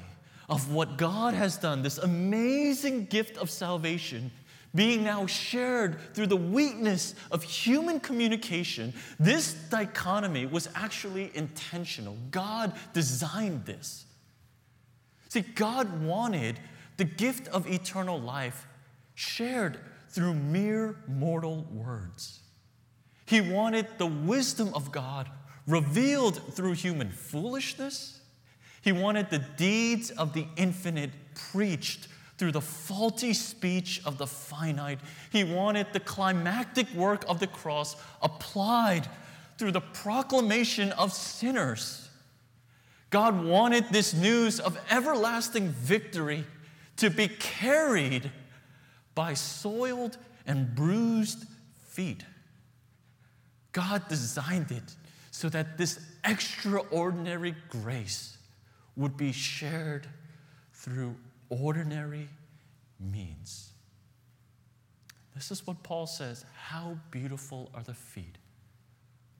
of 0.49 0.73
what 0.73 0.97
God 0.97 1.33
has 1.33 1.57
done, 1.57 1.81
this 1.81 1.97
amazing 1.97 3.05
gift 3.05 3.37
of 3.37 3.49
salvation, 3.49 4.31
being 4.73 5.03
now 5.03 5.25
shared 5.25 5.97
through 6.13 6.27
the 6.27 6.37
weakness 6.37 7.13
of 7.29 7.43
human 7.43 7.99
communication, 7.99 8.93
this 9.19 9.53
dichotomy 9.53 10.45
was 10.45 10.69
actually 10.75 11.31
intentional. 11.33 12.17
God 12.31 12.73
designed 12.93 13.65
this. 13.65 14.05
See, 15.27 15.41
God 15.41 16.01
wanted 16.03 16.59
the 16.97 17.03
gift 17.03 17.47
of 17.49 17.67
eternal 17.69 18.19
life 18.19 18.67
shared 19.15 19.79
through 20.09 20.33
mere 20.33 20.95
mortal 21.07 21.65
words. 21.71 22.39
He 23.25 23.41
wanted 23.41 23.87
the 23.97 24.07
wisdom 24.07 24.73
of 24.73 24.91
God 24.91 25.29
revealed 25.67 26.41
through 26.53 26.73
human 26.73 27.11
foolishness. 27.11 28.19
He 28.81 28.91
wanted 28.91 29.29
the 29.29 29.39
deeds 29.39 30.11
of 30.11 30.33
the 30.33 30.45
infinite 30.57 31.11
preached 31.33 32.07
through 32.41 32.51
the 32.51 32.59
faulty 32.59 33.35
speech 33.35 34.01
of 34.03 34.17
the 34.17 34.25
finite. 34.25 34.97
He 35.31 35.43
wanted 35.43 35.85
the 35.93 35.99
climactic 35.99 36.91
work 36.95 37.23
of 37.27 37.39
the 37.39 37.45
cross 37.45 37.95
applied 38.19 39.07
through 39.59 39.73
the 39.73 39.81
proclamation 39.81 40.91
of 40.93 41.13
sinners. 41.13 42.09
God 43.11 43.45
wanted 43.45 43.89
this 43.91 44.15
news 44.15 44.59
of 44.59 44.75
everlasting 44.89 45.69
victory 45.69 46.43
to 46.97 47.11
be 47.11 47.27
carried 47.27 48.31
by 49.13 49.35
soiled 49.35 50.17
and 50.47 50.73
bruised 50.73 51.45
feet. 51.89 52.25
God 53.71 54.07
designed 54.07 54.71
it 54.71 54.95
so 55.29 55.47
that 55.49 55.77
this 55.77 55.99
extraordinary 56.23 57.53
grace 57.69 58.35
would 58.95 59.15
be 59.15 59.31
shared 59.31 60.07
through 60.73 61.15
ordinary 61.51 62.29
means. 62.99 63.73
This 65.35 65.51
is 65.51 65.65
what 65.67 65.83
Paul 65.83 66.07
says 66.07 66.45
How 66.55 66.97
beautiful 67.11 67.69
are 67.75 67.83
the 67.83 67.93
feet 67.93 68.37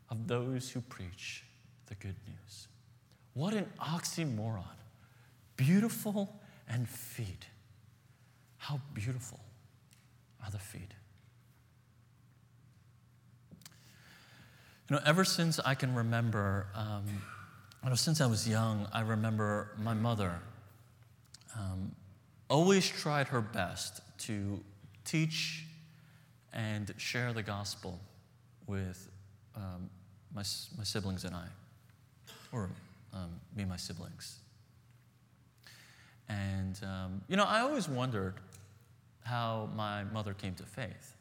of 0.10 0.28
those 0.28 0.69
who 0.69 0.82
preach 0.82 1.43
the 1.88 1.95
good 1.95 2.15
news. 2.28 2.67
What 3.34 3.54
an 3.54 3.65
oxymoron. 3.80 4.65
Beautiful 5.56 6.41
and 6.67 6.88
feet. 6.88 7.45
How 8.58 8.82
beautiful 8.93 9.39
are 10.43 10.52
the 10.52 10.60
feet. 10.60 10.93
You 14.89 14.97
know, 14.97 15.02
ever 15.06 15.24
since 15.24 15.60
I 15.60 15.76
can 15.76 15.95
remember, 15.95 16.67
um, 16.76 17.06
you 17.84 17.89
know, 17.89 17.95
since 17.95 18.19
I 18.19 18.26
was 18.26 18.47
young, 18.47 18.88
I 18.91 19.02
remember 19.02 19.71
my 19.78 19.93
mother 19.93 20.41
um, 21.58 21.95
always 22.52 22.88
tried 22.88 23.30
her 23.30 23.40
best 23.40 24.02
to 24.18 24.60
teach 25.06 25.66
and 26.54 26.94
share 26.98 27.32
the 27.32 27.42
gospel 27.42 27.98
with 28.68 29.10
um, 29.56 29.90
my, 30.36 30.44
my 30.78 30.84
siblings 30.84 31.24
and 31.24 31.34
I, 31.34 31.46
or 32.52 32.70
um, 33.14 33.30
me 33.56 33.64
and 33.64 33.70
my 33.70 33.78
siblings. 33.78 34.40
And, 36.28 36.78
um, 36.84 37.22
you 37.30 37.38
know, 37.38 37.46
I 37.46 37.62
always 37.62 37.88
wondered 37.88 38.36
how 39.24 39.70
my 39.74 40.04
mother 40.06 40.34
came 40.34 40.54
to 40.56 40.64
faith. 40.64 41.16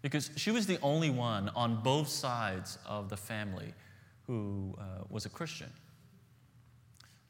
Because 0.00 0.30
she 0.36 0.50
was 0.50 0.66
the 0.66 0.78
only 0.82 1.10
one 1.10 1.50
on 1.54 1.82
both 1.82 2.08
sides 2.08 2.78
of 2.86 3.10
the 3.10 3.16
family 3.16 3.74
who 4.26 4.74
uh, 4.78 5.04
was 5.10 5.26
a 5.26 5.28
Christian. 5.28 5.70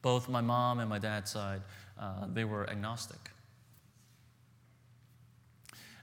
Both 0.07 0.29
my 0.29 0.41
mom 0.41 0.79
and 0.79 0.89
my 0.89 1.01
dad's 1.01 1.33
side, 1.33 1.63
uh, 1.99 2.27
they 2.33 2.45
were 2.45 2.71
agnostic. 2.71 3.19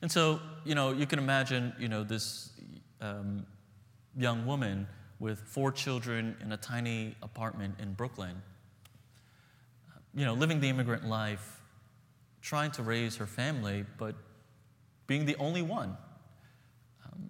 And 0.01 0.11
so, 0.11 0.41
you 0.65 0.75
know, 0.75 0.91
you 0.91 1.05
can 1.05 1.19
imagine, 1.19 1.71
you 1.79 1.87
know, 1.87 2.03
this 2.03 2.51
um, 2.99 3.45
young 4.17 4.45
woman 4.45 4.89
with 5.21 5.39
four 5.39 5.71
children 5.71 6.35
in 6.41 6.51
a 6.51 6.57
tiny 6.57 7.15
apartment 7.21 7.75
in 7.79 7.93
Brooklyn, 7.93 8.41
you 10.13 10.25
know, 10.25 10.33
living 10.33 10.59
the 10.59 10.67
immigrant 10.67 11.07
life, 11.07 11.61
trying 12.41 12.71
to 12.71 12.83
raise 12.83 13.15
her 13.15 13.25
family, 13.25 13.85
but 13.97 14.15
being 15.07 15.25
the 15.25 15.37
only 15.37 15.61
one 15.61 15.95
um, 17.05 17.29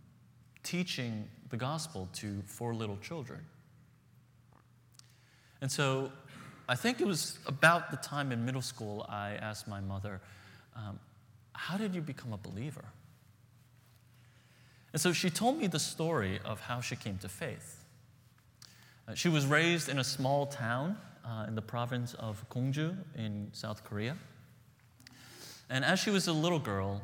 teaching 0.64 1.30
the 1.50 1.58
gospel 1.58 2.10
to 2.14 2.42
four 2.48 2.74
little 2.74 2.98
children. 2.98 3.42
And 5.62 5.72
so 5.72 6.12
I 6.68 6.76
think 6.76 7.02
it 7.02 7.08
was 7.08 7.40
about 7.46 7.92
the 7.92 7.98
time 7.98 8.32
in 8.32 8.46
middle 8.46 8.62
school 8.62 9.06
I 9.10 9.32
asked 9.32 9.68
my 9.68 9.82
mother, 9.82 10.22
um, 10.76 11.00
How 11.54 11.78
did 11.78 11.94
you 11.94 12.02
become 12.02 12.32
a 12.32 12.38
believer? 12.38 12.86
And 14.94 15.02
so 15.02 15.12
she 15.12 15.30
told 15.30 15.58
me 15.58 15.68
the 15.68 15.80
story 15.80 16.40
of 16.46 16.62
how 16.62 16.80
she 16.80 16.96
came 16.96 17.18
to 17.20 17.30
faith. 17.30 17.84
Uh, 19.08 19.16
she 19.16 19.28
was 19.28 19.46
raised 19.46 19.90
in 19.90 20.00
a 20.00 20.04
small 20.04 20.46
town 20.46 20.98
uh, 21.26 21.46
in 21.48 21.56
the 21.56 21.62
province 21.62 22.14
of 22.14 22.48
Gwangju 22.50 22.96
in 23.18 23.50
South 23.52 23.84
Korea. 23.84 24.16
And 25.70 25.84
as 25.84 26.00
she 26.00 26.12
was 26.12 26.28
a 26.28 26.34
little 26.34 26.60
girl, 26.60 27.02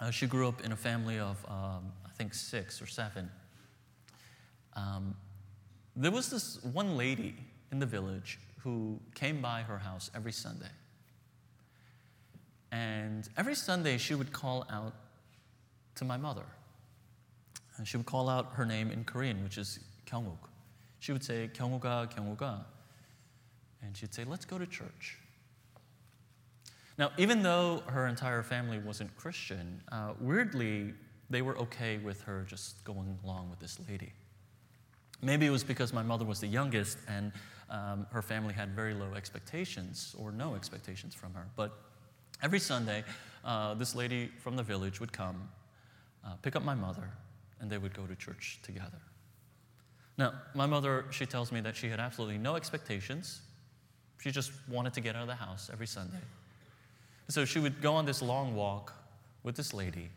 uh, 0.00 0.10
she 0.10 0.26
grew 0.26 0.46
up 0.46 0.64
in 0.64 0.70
a 0.70 0.76
family 0.76 1.18
of, 1.18 1.44
um, 1.48 1.92
I 2.06 2.10
think, 2.16 2.34
six 2.34 2.80
or 2.80 2.86
seven. 2.86 3.30
Um, 4.76 5.16
there 5.96 6.12
was 6.12 6.30
this 6.30 6.62
one 6.62 6.96
lady 6.96 7.34
in 7.72 7.80
the 7.80 7.86
village 7.86 8.38
who 8.58 9.00
came 9.14 9.40
by 9.40 9.62
her 9.62 9.78
house 9.78 10.10
every 10.14 10.32
Sunday. 10.32 10.70
And 12.70 13.28
every 13.36 13.54
Sunday, 13.54 13.98
she 13.98 14.14
would 14.14 14.32
call 14.32 14.66
out 14.70 14.94
to 15.96 16.04
my 16.04 16.16
mother. 16.16 16.44
And 17.76 17.86
she 17.86 17.96
would 17.96 18.06
call 18.06 18.28
out 18.28 18.52
her 18.54 18.66
name 18.66 18.90
in 18.90 19.04
Korean, 19.04 19.42
which 19.42 19.56
is 19.56 19.78
Kyunguk. 20.06 20.48
She 20.98 21.12
would 21.12 21.24
say, 21.24 21.48
Kyungukga, 21.54 22.12
Kyungukga. 22.12 22.64
And 23.82 23.96
she'd 23.96 24.12
say, 24.12 24.24
Let's 24.24 24.44
go 24.44 24.58
to 24.58 24.66
church. 24.66 25.18
Now, 26.98 27.12
even 27.16 27.42
though 27.42 27.82
her 27.86 28.08
entire 28.08 28.42
family 28.42 28.80
wasn't 28.80 29.16
Christian, 29.16 29.80
uh, 29.92 30.14
weirdly, 30.20 30.94
they 31.30 31.42
were 31.42 31.56
okay 31.58 31.98
with 31.98 32.22
her 32.22 32.44
just 32.48 32.82
going 32.84 33.16
along 33.22 33.50
with 33.50 33.60
this 33.60 33.78
lady. 33.88 34.12
Maybe 35.22 35.46
it 35.46 35.50
was 35.50 35.62
because 35.62 35.92
my 35.92 36.02
mother 36.02 36.24
was 36.24 36.40
the 36.40 36.48
youngest 36.48 36.98
and 37.06 37.32
um, 37.70 38.06
her 38.10 38.22
family 38.22 38.54
had 38.54 38.70
very 38.70 38.94
low 38.94 39.14
expectations 39.14 40.14
or 40.18 40.32
no 40.32 40.54
expectations 40.54 41.14
from 41.14 41.34
her. 41.34 41.46
But 41.56 41.72
every 42.42 42.58
Sunday, 42.58 43.04
uh, 43.44 43.74
this 43.74 43.94
lady 43.94 44.30
from 44.38 44.56
the 44.56 44.62
village 44.62 45.00
would 45.00 45.12
come, 45.12 45.48
uh, 46.24 46.34
pick 46.42 46.56
up 46.56 46.64
my 46.64 46.74
mother, 46.74 47.10
and 47.60 47.70
they 47.70 47.78
would 47.78 47.94
go 47.94 48.06
to 48.06 48.14
church 48.16 48.58
together. 48.62 49.00
Now, 50.16 50.34
my 50.54 50.66
mother, 50.66 51.04
she 51.10 51.26
tells 51.26 51.52
me 51.52 51.60
that 51.60 51.76
she 51.76 51.88
had 51.88 52.00
absolutely 52.00 52.38
no 52.38 52.56
expectations. 52.56 53.40
She 54.20 54.30
just 54.30 54.50
wanted 54.68 54.94
to 54.94 55.00
get 55.00 55.14
out 55.14 55.22
of 55.22 55.28
the 55.28 55.34
house 55.34 55.70
every 55.72 55.86
Sunday. 55.86 56.18
So 57.28 57.44
she 57.44 57.60
would 57.60 57.80
go 57.80 57.94
on 57.94 58.04
this 58.04 58.22
long 58.22 58.54
walk 58.54 58.94
with 59.42 59.54
this 59.54 59.72
lady, 59.72 60.08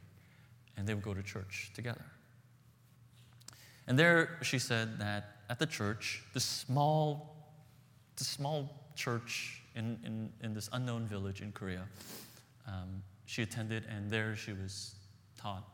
and 0.77 0.87
they 0.87 0.93
would 0.93 1.03
go 1.03 1.13
to 1.13 1.21
church 1.21 1.71
together. 1.75 2.05
And 3.87 3.99
there 3.99 4.39
she 4.41 4.57
said 4.57 4.99
that 4.99 5.35
at 5.49 5.59
the 5.59 5.65
church, 5.65 6.23
this 6.33 6.45
small, 6.45 7.40
this 8.21 8.27
small 8.27 8.69
church 8.95 9.63
in, 9.73 9.97
in, 10.05 10.29
in 10.43 10.53
this 10.53 10.69
unknown 10.73 11.07
village 11.07 11.41
in 11.41 11.51
Korea, 11.51 11.87
um, 12.67 13.01
she 13.25 13.41
attended, 13.41 13.83
and 13.89 14.11
there 14.11 14.35
she 14.35 14.53
was 14.53 14.93
taught 15.39 15.67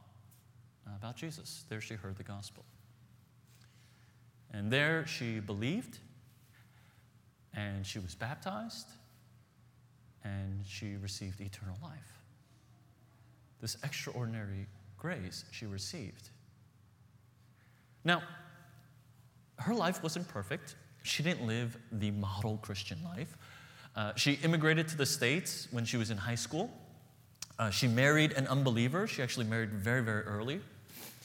about 0.95 1.17
Jesus. 1.17 1.65
There 1.67 1.81
she 1.81 1.95
heard 1.95 2.15
the 2.15 2.23
gospel. 2.23 2.63
And 4.53 4.71
there 4.71 5.05
she 5.05 5.41
believed, 5.41 5.97
and 7.53 7.85
she 7.85 7.99
was 7.99 8.15
baptized, 8.15 8.87
and 10.23 10.61
she 10.65 10.95
received 10.95 11.41
eternal 11.41 11.75
life. 11.83 12.21
This 13.59 13.75
extraordinary 13.83 14.67
grace 14.97 15.43
she 15.51 15.65
received. 15.65 16.29
Now, 18.05 18.21
her 19.57 19.73
life 19.73 20.01
wasn't 20.01 20.29
perfect. 20.29 20.75
She 21.07 21.23
didn't 21.23 21.47
live 21.47 21.77
the 21.91 22.11
model 22.11 22.57
Christian 22.61 22.99
life. 23.03 23.37
Uh, 23.95 24.13
she 24.15 24.33
immigrated 24.43 24.89
to 24.89 24.97
the 24.97 25.05
States 25.05 25.67
when 25.71 25.85
she 25.85 25.95
was 25.95 26.11
in 26.11 26.17
high 26.17 26.35
school. 26.35 26.69
Uh, 27.57 27.69
she 27.69 27.87
married 27.87 28.33
an 28.33 28.45
unbeliever. 28.47 29.07
She 29.07 29.23
actually 29.23 29.45
married 29.45 29.71
very, 29.71 30.03
very 30.03 30.23
early. 30.23 30.59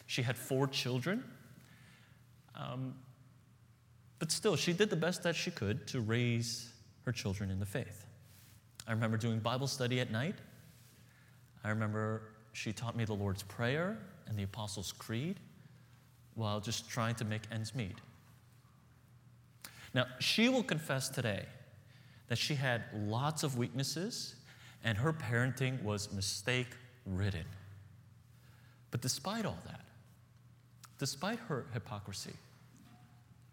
She 0.06 0.22
had 0.22 0.36
four 0.36 0.68
children. 0.68 1.24
Um, 2.54 2.94
but 4.20 4.30
still, 4.30 4.54
she 4.54 4.72
did 4.72 4.88
the 4.88 4.96
best 4.96 5.24
that 5.24 5.34
she 5.34 5.50
could 5.50 5.86
to 5.88 6.00
raise 6.00 6.72
her 7.04 7.12
children 7.12 7.50
in 7.50 7.58
the 7.58 7.66
faith. 7.66 8.06
I 8.86 8.92
remember 8.92 9.16
doing 9.16 9.40
Bible 9.40 9.66
study 9.66 10.00
at 10.00 10.12
night. 10.12 10.36
I 11.64 11.70
remember 11.70 12.22
she 12.52 12.72
taught 12.72 12.96
me 12.96 13.04
the 13.04 13.14
Lord's 13.14 13.42
Prayer 13.42 13.98
and 14.28 14.38
the 14.38 14.44
Apostles' 14.44 14.92
Creed 14.92 15.40
while 16.34 16.60
just 16.60 16.88
trying 16.88 17.16
to 17.16 17.24
make 17.24 17.42
ends 17.50 17.74
meet. 17.74 17.96
Now, 19.94 20.06
she 20.18 20.48
will 20.48 20.62
confess 20.62 21.08
today 21.08 21.44
that 22.28 22.38
she 22.38 22.54
had 22.54 22.84
lots 22.94 23.42
of 23.42 23.58
weaknesses 23.58 24.34
and 24.84 24.98
her 24.98 25.12
parenting 25.12 25.82
was 25.82 26.12
mistake 26.12 26.68
ridden. 27.06 27.44
But 28.90 29.00
despite 29.00 29.44
all 29.44 29.58
that, 29.66 29.80
despite 30.98 31.38
her 31.48 31.66
hypocrisy, 31.72 32.34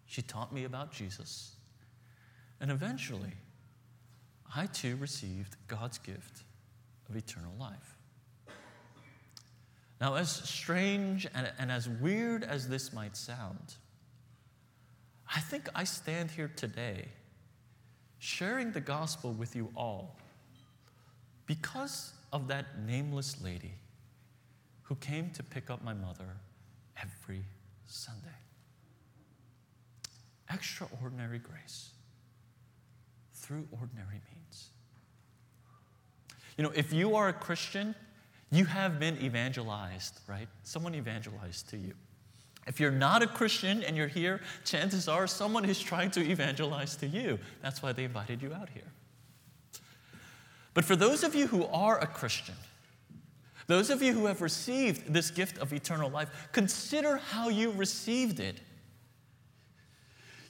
she 0.05 0.21
taught 0.21 0.53
me 0.53 0.63
about 0.63 0.91
Jesus. 0.91 1.55
And 2.59 2.71
eventually, 2.71 3.33
I 4.55 4.65
too 4.65 4.95
received 4.97 5.55
God's 5.67 5.97
gift 5.99 6.43
of 7.09 7.15
eternal 7.15 7.53
life. 7.59 7.95
Now, 10.01 10.15
as 10.15 10.31
strange 10.31 11.27
and, 11.35 11.51
and, 11.59 11.71
as 11.71 11.89
weird 11.89 12.43
as 12.43 12.69
this 12.69 12.93
might 12.93 13.17
sound, 13.17 13.75
I 15.33 15.39
think 15.39 15.69
I 15.75 15.83
stand 15.83 16.31
here 16.31 16.51
today 16.55 17.05
sharing 18.17 18.71
the 18.71 18.81
gospel 18.81 19.31
with 19.31 19.55
you 19.55 19.71
all 19.75 20.17
because 21.45 22.13
of 22.33 22.47
that 22.47 22.79
nameless 22.85 23.41
lady 23.41 23.73
who 24.83 24.95
came 24.95 25.29
to 25.31 25.43
pick 25.43 25.69
up 25.69 25.83
my 25.83 25.93
mother 25.93 26.37
every 26.97 27.43
Sunday. 27.85 28.27
Extraordinary 30.51 31.39
grace 31.39 31.91
through 33.35 33.67
ordinary 33.71 34.21
means. 34.33 34.69
You 36.57 36.63
know, 36.63 36.71
if 36.75 36.91
you 36.91 37.15
are 37.15 37.29
a 37.29 37.33
Christian, 37.33 37.95
You 38.51 38.65
have 38.65 38.99
been 38.99 39.17
evangelized, 39.21 40.19
right? 40.27 40.47
Someone 40.63 40.95
evangelized 40.95 41.69
to 41.69 41.77
you. 41.77 41.93
If 42.69 42.79
you're 42.79 42.91
not 42.91 43.23
a 43.23 43.27
Christian 43.27 43.81
and 43.81 43.97
you're 43.97 44.07
here, 44.07 44.41
chances 44.63 45.07
are 45.07 45.25
someone 45.25 45.65
is 45.65 45.79
trying 45.79 46.11
to 46.11 46.21
evangelize 46.21 46.95
to 46.97 47.07
you. 47.07 47.39
That's 47.63 47.81
why 47.81 47.93
they 47.93 48.03
invited 48.03 48.43
you 48.43 48.53
out 48.53 48.69
here. 48.69 48.83
But 50.75 50.85
for 50.85 50.95
those 50.95 51.23
of 51.23 51.33
you 51.33 51.47
who 51.47 51.65
are 51.65 51.99
a 51.99 52.05
Christian, 52.05 52.53
those 53.65 53.89
of 53.89 54.03
you 54.03 54.13
who 54.13 54.27
have 54.27 54.41
received 54.41 55.11
this 55.11 55.31
gift 55.31 55.57
of 55.57 55.73
eternal 55.73 56.11
life, 56.11 56.29
consider 56.51 57.17
how 57.17 57.49
you 57.49 57.71
received 57.71 58.39
it. 58.39 58.59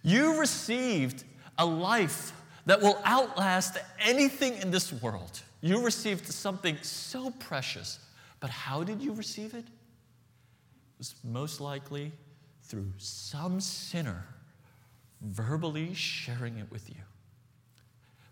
You 0.04 0.38
received 0.42 1.24
a 1.58 1.66
life 1.66 2.34
that 2.66 2.82
will 2.82 3.02
outlast 3.06 3.78
anything 3.98 4.58
in 4.58 4.72
this 4.72 4.92
world. 4.92 5.42
You 5.62 5.82
received 5.82 6.28
something 6.28 6.78
so 6.82 7.32
precious. 7.40 8.00
But 8.42 8.50
how 8.50 8.84
did 8.84 9.02
you 9.02 9.14
receive 9.14 9.54
it? 9.54 9.64
Was 11.00 11.16
most 11.24 11.60
likely 11.62 12.12
through 12.64 12.92
some 12.98 13.60
sinner 13.60 14.26
verbally 15.22 15.94
sharing 15.94 16.58
it 16.60 16.70
with 16.70 16.90
you. 16.90 17.02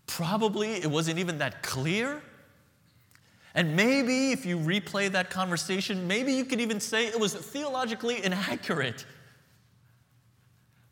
Probably 0.05 0.73
it 0.73 0.87
wasn't 0.87 1.17
even 1.19 1.39
that 1.39 1.63
clear. 1.63 2.21
And 3.55 3.75
maybe 3.75 4.31
if 4.31 4.45
you 4.45 4.57
replay 4.57 5.09
that 5.11 5.29
conversation, 5.29 6.07
maybe 6.07 6.33
you 6.33 6.45
could 6.45 6.61
even 6.61 6.79
say 6.79 7.07
it 7.07 7.19
was 7.19 7.33
theologically 7.33 8.23
inaccurate. 8.23 9.05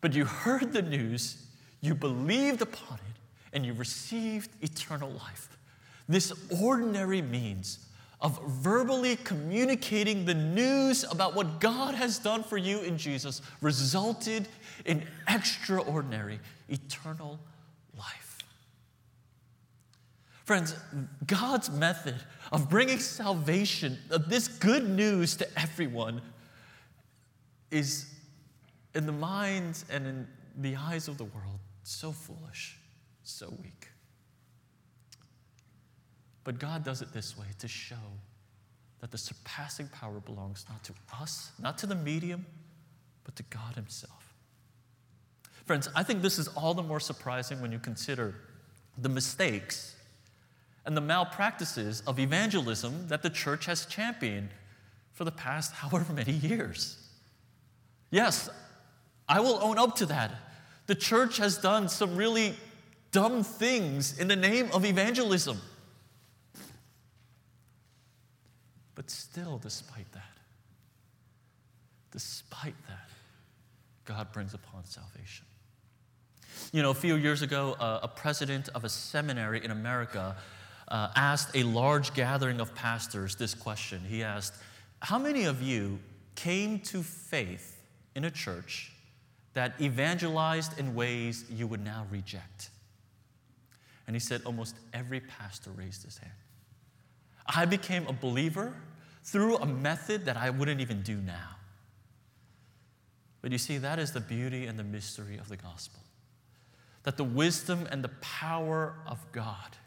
But 0.02 0.14
you 0.14 0.26
heard 0.26 0.74
the 0.74 0.82
news, 0.82 1.46
you 1.82 1.94
believed 1.94 2.62
upon 2.62 2.98
it, 2.98 3.54
and 3.54 3.66
you 3.66 3.74
received 3.74 4.50
eternal 4.62 5.10
life. 5.12 5.50
This 6.08 6.34
ordinary 6.62 7.22
means 7.22 7.85
of 8.26 8.42
verbally 8.48 9.18
communicating 9.18 10.26
the 10.26 10.34
news 10.34 11.06
about 11.12 11.36
what 11.36 11.60
God 11.60 11.94
has 11.94 12.18
done 12.18 12.42
for 12.42 12.58
you 12.58 12.80
in 12.80 12.98
Jesus 12.98 13.40
resulted 13.62 14.48
in 14.84 15.04
extraordinary 15.28 16.40
eternal 16.68 17.40
life. 17.96 18.40
Friends, 20.44 20.76
God's 21.28 21.70
method 21.70 22.16
of 22.52 22.68
bringing 22.68 22.98
salvation, 22.98 24.00
of 24.10 24.28
this 24.28 24.48
good 24.48 24.90
news 24.90 25.36
to 25.36 25.48
everyone, 25.60 26.20
is 27.70 28.12
in 28.96 29.06
the 29.06 29.12
minds 29.12 29.86
and 29.92 30.08
in 30.08 30.28
the 30.58 30.76
eyes 30.76 31.08
of 31.08 31.20
the 31.20 31.26
world 31.26 31.60
so 31.84 32.12
foolish, 32.12 32.80
so 33.22 33.54
weak. 33.62 33.90
But 36.46 36.60
God 36.60 36.86
does 36.86 37.02
it 37.02 37.12
this 37.12 37.38
way 37.38 37.48
to 37.60 37.68
show 37.68 37.96
that 39.02 39.12
the 39.12 39.18
surpassing 39.18 39.90
power 39.90 40.22
belongs 40.22 40.66
not 40.70 40.82
to 40.86 40.94
us, 41.20 41.52
not 41.60 41.78
to 41.80 41.88
the 41.88 41.96
medium, 41.96 42.46
but 43.26 43.36
to 43.36 43.44
God 43.44 43.76
Himself. 43.76 44.34
Friends, 45.66 45.90
I 45.96 46.04
think 46.04 46.22
this 46.22 46.40
is 46.40 46.48
all 46.50 46.74
the 46.74 46.84
more 46.84 47.00
surprising 47.00 47.60
when 47.62 47.72
you 47.72 47.80
consider 47.80 48.36
the 48.98 49.10
mistakes 49.10 49.96
and 50.86 50.96
the 50.96 51.02
malpractices 51.02 52.04
of 52.06 52.20
evangelism 52.20 53.08
that 53.08 53.24
the 53.24 53.30
church 53.30 53.66
has 53.66 53.88
championed 53.88 54.50
for 55.14 55.24
the 55.26 55.32
past 55.32 55.74
however 55.76 56.14
many 56.14 56.34
years. 56.34 56.98
Yes, 58.12 58.50
I 59.28 59.40
will 59.40 59.60
own 59.62 59.80
up 59.80 59.96
to 59.96 60.06
that. 60.06 60.32
The 60.86 60.96
church 60.96 61.38
has 61.38 61.58
done 61.58 61.90
some 61.90 62.16
really 62.16 62.54
dumb 63.12 63.44
things 63.44 64.20
in 64.20 64.28
the 64.28 64.36
name 64.36 64.70
of 64.72 64.86
evangelism. 64.86 65.60
But 68.96 69.10
still, 69.10 69.58
despite 69.58 70.10
that, 70.14 70.24
despite 72.12 72.76
that, 72.88 73.10
God 74.06 74.32
brings 74.32 74.54
upon 74.54 74.86
salvation. 74.86 75.46
You 76.72 76.82
know, 76.82 76.92
a 76.92 76.96
few 76.96 77.16
years 77.16 77.42
ago, 77.42 77.76
uh, 77.80 78.00
a 78.04 78.08
president 78.08 78.70
of 78.74 78.86
a 78.86 78.90
seminary 78.90 79.64
in 79.64 79.72
America 79.72 80.36
uh, 80.88 81.10
asked 81.16 81.56
a 81.56 81.64
large 81.64 82.14
gathering 82.14 82.62
of 82.62 82.74
pastors 82.76 83.36
this 83.36 83.54
question. 83.54 84.02
He 84.08 84.24
asked, 84.24 84.54
How 85.00 85.20
many 85.20 85.46
of 85.46 85.62
you 85.62 86.00
came 86.36 86.80
to 86.82 87.04
faith 87.04 87.82
in 88.16 88.24
a 88.24 88.32
church 88.32 88.92
that 89.54 89.74
evangelized 89.82 90.80
in 90.80 90.96
ways 90.96 91.46
you 91.50 91.68
would 91.68 91.84
now 91.84 92.06
reject? 92.10 92.70
And 94.08 94.16
he 94.16 94.20
said, 94.20 94.42
Almost 94.46 94.76
every 94.94 95.20
pastor 95.20 95.72
raised 95.72 96.04
his 96.04 96.18
hand. 96.18 96.32
I 97.46 97.66
became 97.66 98.08
a 98.08 98.14
believer 98.14 98.74
through 99.24 99.58
a 99.58 99.66
method 99.66 100.26
that 100.26 100.38
I 100.38 100.50
wouldn't 100.50 100.82
even 100.82 101.02
do 101.02 101.18
now. 101.18 101.56
But 103.42 103.52
you 103.52 103.58
see, 103.58 103.78
that 103.78 104.00
is 104.00 104.12
the 104.12 104.20
beauty 104.20 104.66
and 104.66 104.78
the 104.78 104.84
mystery 104.84 105.38
of 105.38 105.50
the 105.50 105.58
gospel. 105.58 106.00
That 107.04 107.18
the 107.18 107.24
wisdom 107.24 107.88
and 107.92 108.04
the 108.04 108.10
power 108.22 108.96
of 109.06 109.24
God 109.32 109.78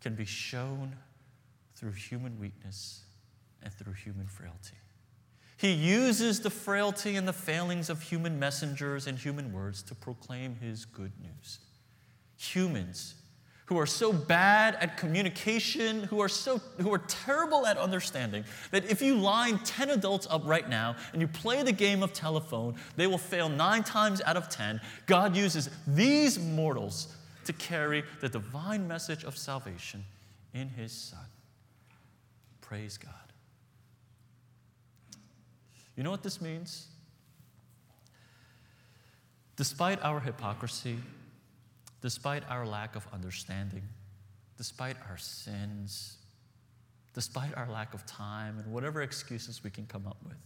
can 0.00 0.14
be 0.14 0.24
shown 0.24 0.94
through 1.74 1.92
human 1.92 2.38
weakness 2.38 3.02
and 3.62 3.72
through 3.72 3.94
human 3.94 4.26
frailty. 4.26 4.76
He 5.56 5.72
uses 5.72 6.40
the 6.40 6.50
frailty 6.50 7.16
and 7.16 7.26
the 7.26 7.32
failings 7.32 7.88
of 7.88 8.02
human 8.02 8.38
messengers 8.38 9.06
and 9.06 9.18
human 9.18 9.52
words 9.52 9.82
to 9.84 9.94
proclaim 9.94 10.56
his 10.60 10.84
good 10.84 11.12
news. 11.20 11.58
Humans 12.36 13.14
who 13.66 13.78
are 13.78 13.86
so 13.86 14.12
bad 14.12 14.76
at 14.76 14.96
communication, 14.96 16.04
who 16.04 16.20
are 16.20 16.28
so 16.28 16.60
who 16.80 16.92
are 16.92 17.02
terrible 17.08 17.66
at 17.66 17.76
understanding 17.76 18.44
that 18.70 18.84
if 18.90 19.02
you 19.02 19.16
line 19.16 19.58
10 19.58 19.90
adults 19.90 20.26
up 20.30 20.42
right 20.44 20.68
now 20.68 20.96
and 21.12 21.20
you 21.20 21.28
play 21.28 21.62
the 21.62 21.72
game 21.72 22.02
of 22.02 22.12
telephone, 22.12 22.76
they 22.96 23.06
will 23.06 23.18
fail 23.18 23.48
9 23.48 23.82
times 23.82 24.22
out 24.22 24.36
of 24.36 24.48
10. 24.48 24.80
God 25.06 25.36
uses 25.36 25.68
these 25.86 26.38
mortals 26.38 27.08
to 27.44 27.52
carry 27.52 28.04
the 28.20 28.28
divine 28.28 28.86
message 28.86 29.24
of 29.24 29.36
salvation 29.36 30.04
in 30.54 30.68
his 30.68 30.92
son. 30.92 31.26
Praise 32.60 32.98
God. 32.98 33.12
You 35.96 36.02
know 36.02 36.10
what 36.10 36.22
this 36.22 36.40
means? 36.40 36.88
Despite 39.56 40.02
our 40.02 40.20
hypocrisy, 40.20 40.98
despite 42.06 42.48
our 42.48 42.64
lack 42.64 42.94
of 42.94 43.04
understanding, 43.12 43.82
despite 44.56 44.94
our 45.10 45.16
sins, 45.16 46.18
despite 47.14 47.52
our 47.56 47.68
lack 47.68 47.92
of 47.94 48.06
time, 48.06 48.60
and 48.60 48.72
whatever 48.72 49.02
excuses 49.02 49.64
we 49.64 49.70
can 49.70 49.84
come 49.86 50.06
up 50.06 50.16
with, 50.24 50.36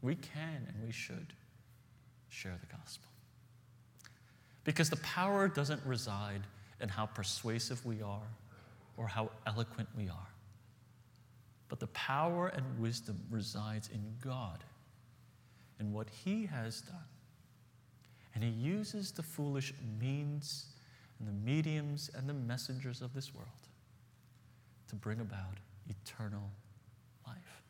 we 0.00 0.14
can 0.14 0.64
and 0.68 0.86
we 0.86 0.92
should 0.92 1.32
share 2.28 2.56
the 2.60 2.76
gospel. 2.76 3.10
Because 4.62 4.88
the 4.88 4.98
power 4.98 5.48
doesn't 5.48 5.84
reside 5.84 6.42
in 6.80 6.88
how 6.88 7.06
persuasive 7.06 7.84
we 7.84 8.00
are 8.00 8.30
or 8.96 9.08
how 9.08 9.32
eloquent 9.48 9.88
we 9.96 10.08
are, 10.08 10.30
but 11.68 11.80
the 11.80 11.88
power 11.88 12.52
and 12.54 12.64
wisdom 12.78 13.20
resides 13.32 13.90
in 13.92 14.14
God 14.22 14.62
and 15.80 15.92
what 15.92 16.08
He 16.08 16.46
has 16.46 16.82
done 16.82 17.17
and 18.38 18.44
he 18.44 18.50
uses 18.50 19.10
the 19.10 19.22
foolish 19.22 19.74
means 20.00 20.66
and 21.18 21.26
the 21.26 21.32
mediums 21.32 22.08
and 22.14 22.28
the 22.28 22.34
messengers 22.34 23.02
of 23.02 23.12
this 23.12 23.34
world 23.34 23.48
to 24.86 24.94
bring 24.94 25.18
about 25.18 25.56
eternal 25.88 26.48
life. 27.26 27.62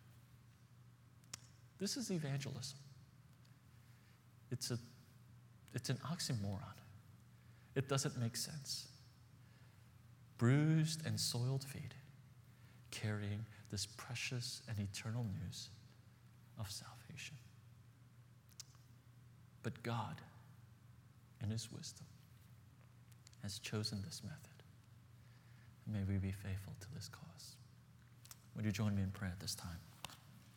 This 1.78 1.96
is 1.96 2.10
evangelism. 2.10 2.78
It's, 4.50 4.70
a, 4.70 4.78
it's 5.72 5.88
an 5.88 5.98
oxymoron. 6.06 6.60
It 7.74 7.88
doesn't 7.88 8.18
make 8.18 8.36
sense. 8.36 8.88
Bruised 10.36 11.06
and 11.06 11.18
soiled 11.18 11.64
feet 11.64 11.94
carrying 12.90 13.46
this 13.70 13.86
precious 13.86 14.60
and 14.68 14.78
eternal 14.78 15.24
news 15.24 15.70
of 16.60 16.70
salvation. 16.70 17.38
But 19.62 19.82
God 19.82 20.20
in 21.42 21.50
His 21.50 21.70
wisdom, 21.72 22.06
has 23.42 23.58
chosen 23.58 24.02
this 24.02 24.22
method. 24.24 24.62
may 25.86 26.04
we 26.04 26.18
be 26.18 26.32
faithful 26.32 26.74
to 26.80 26.86
this 26.94 27.08
cause. 27.08 27.56
Would 28.54 28.64
you 28.64 28.72
join 28.72 28.94
me 28.94 29.02
in 29.02 29.10
prayer 29.10 29.30
at 29.32 29.40
this 29.40 29.54
time? 29.54 29.78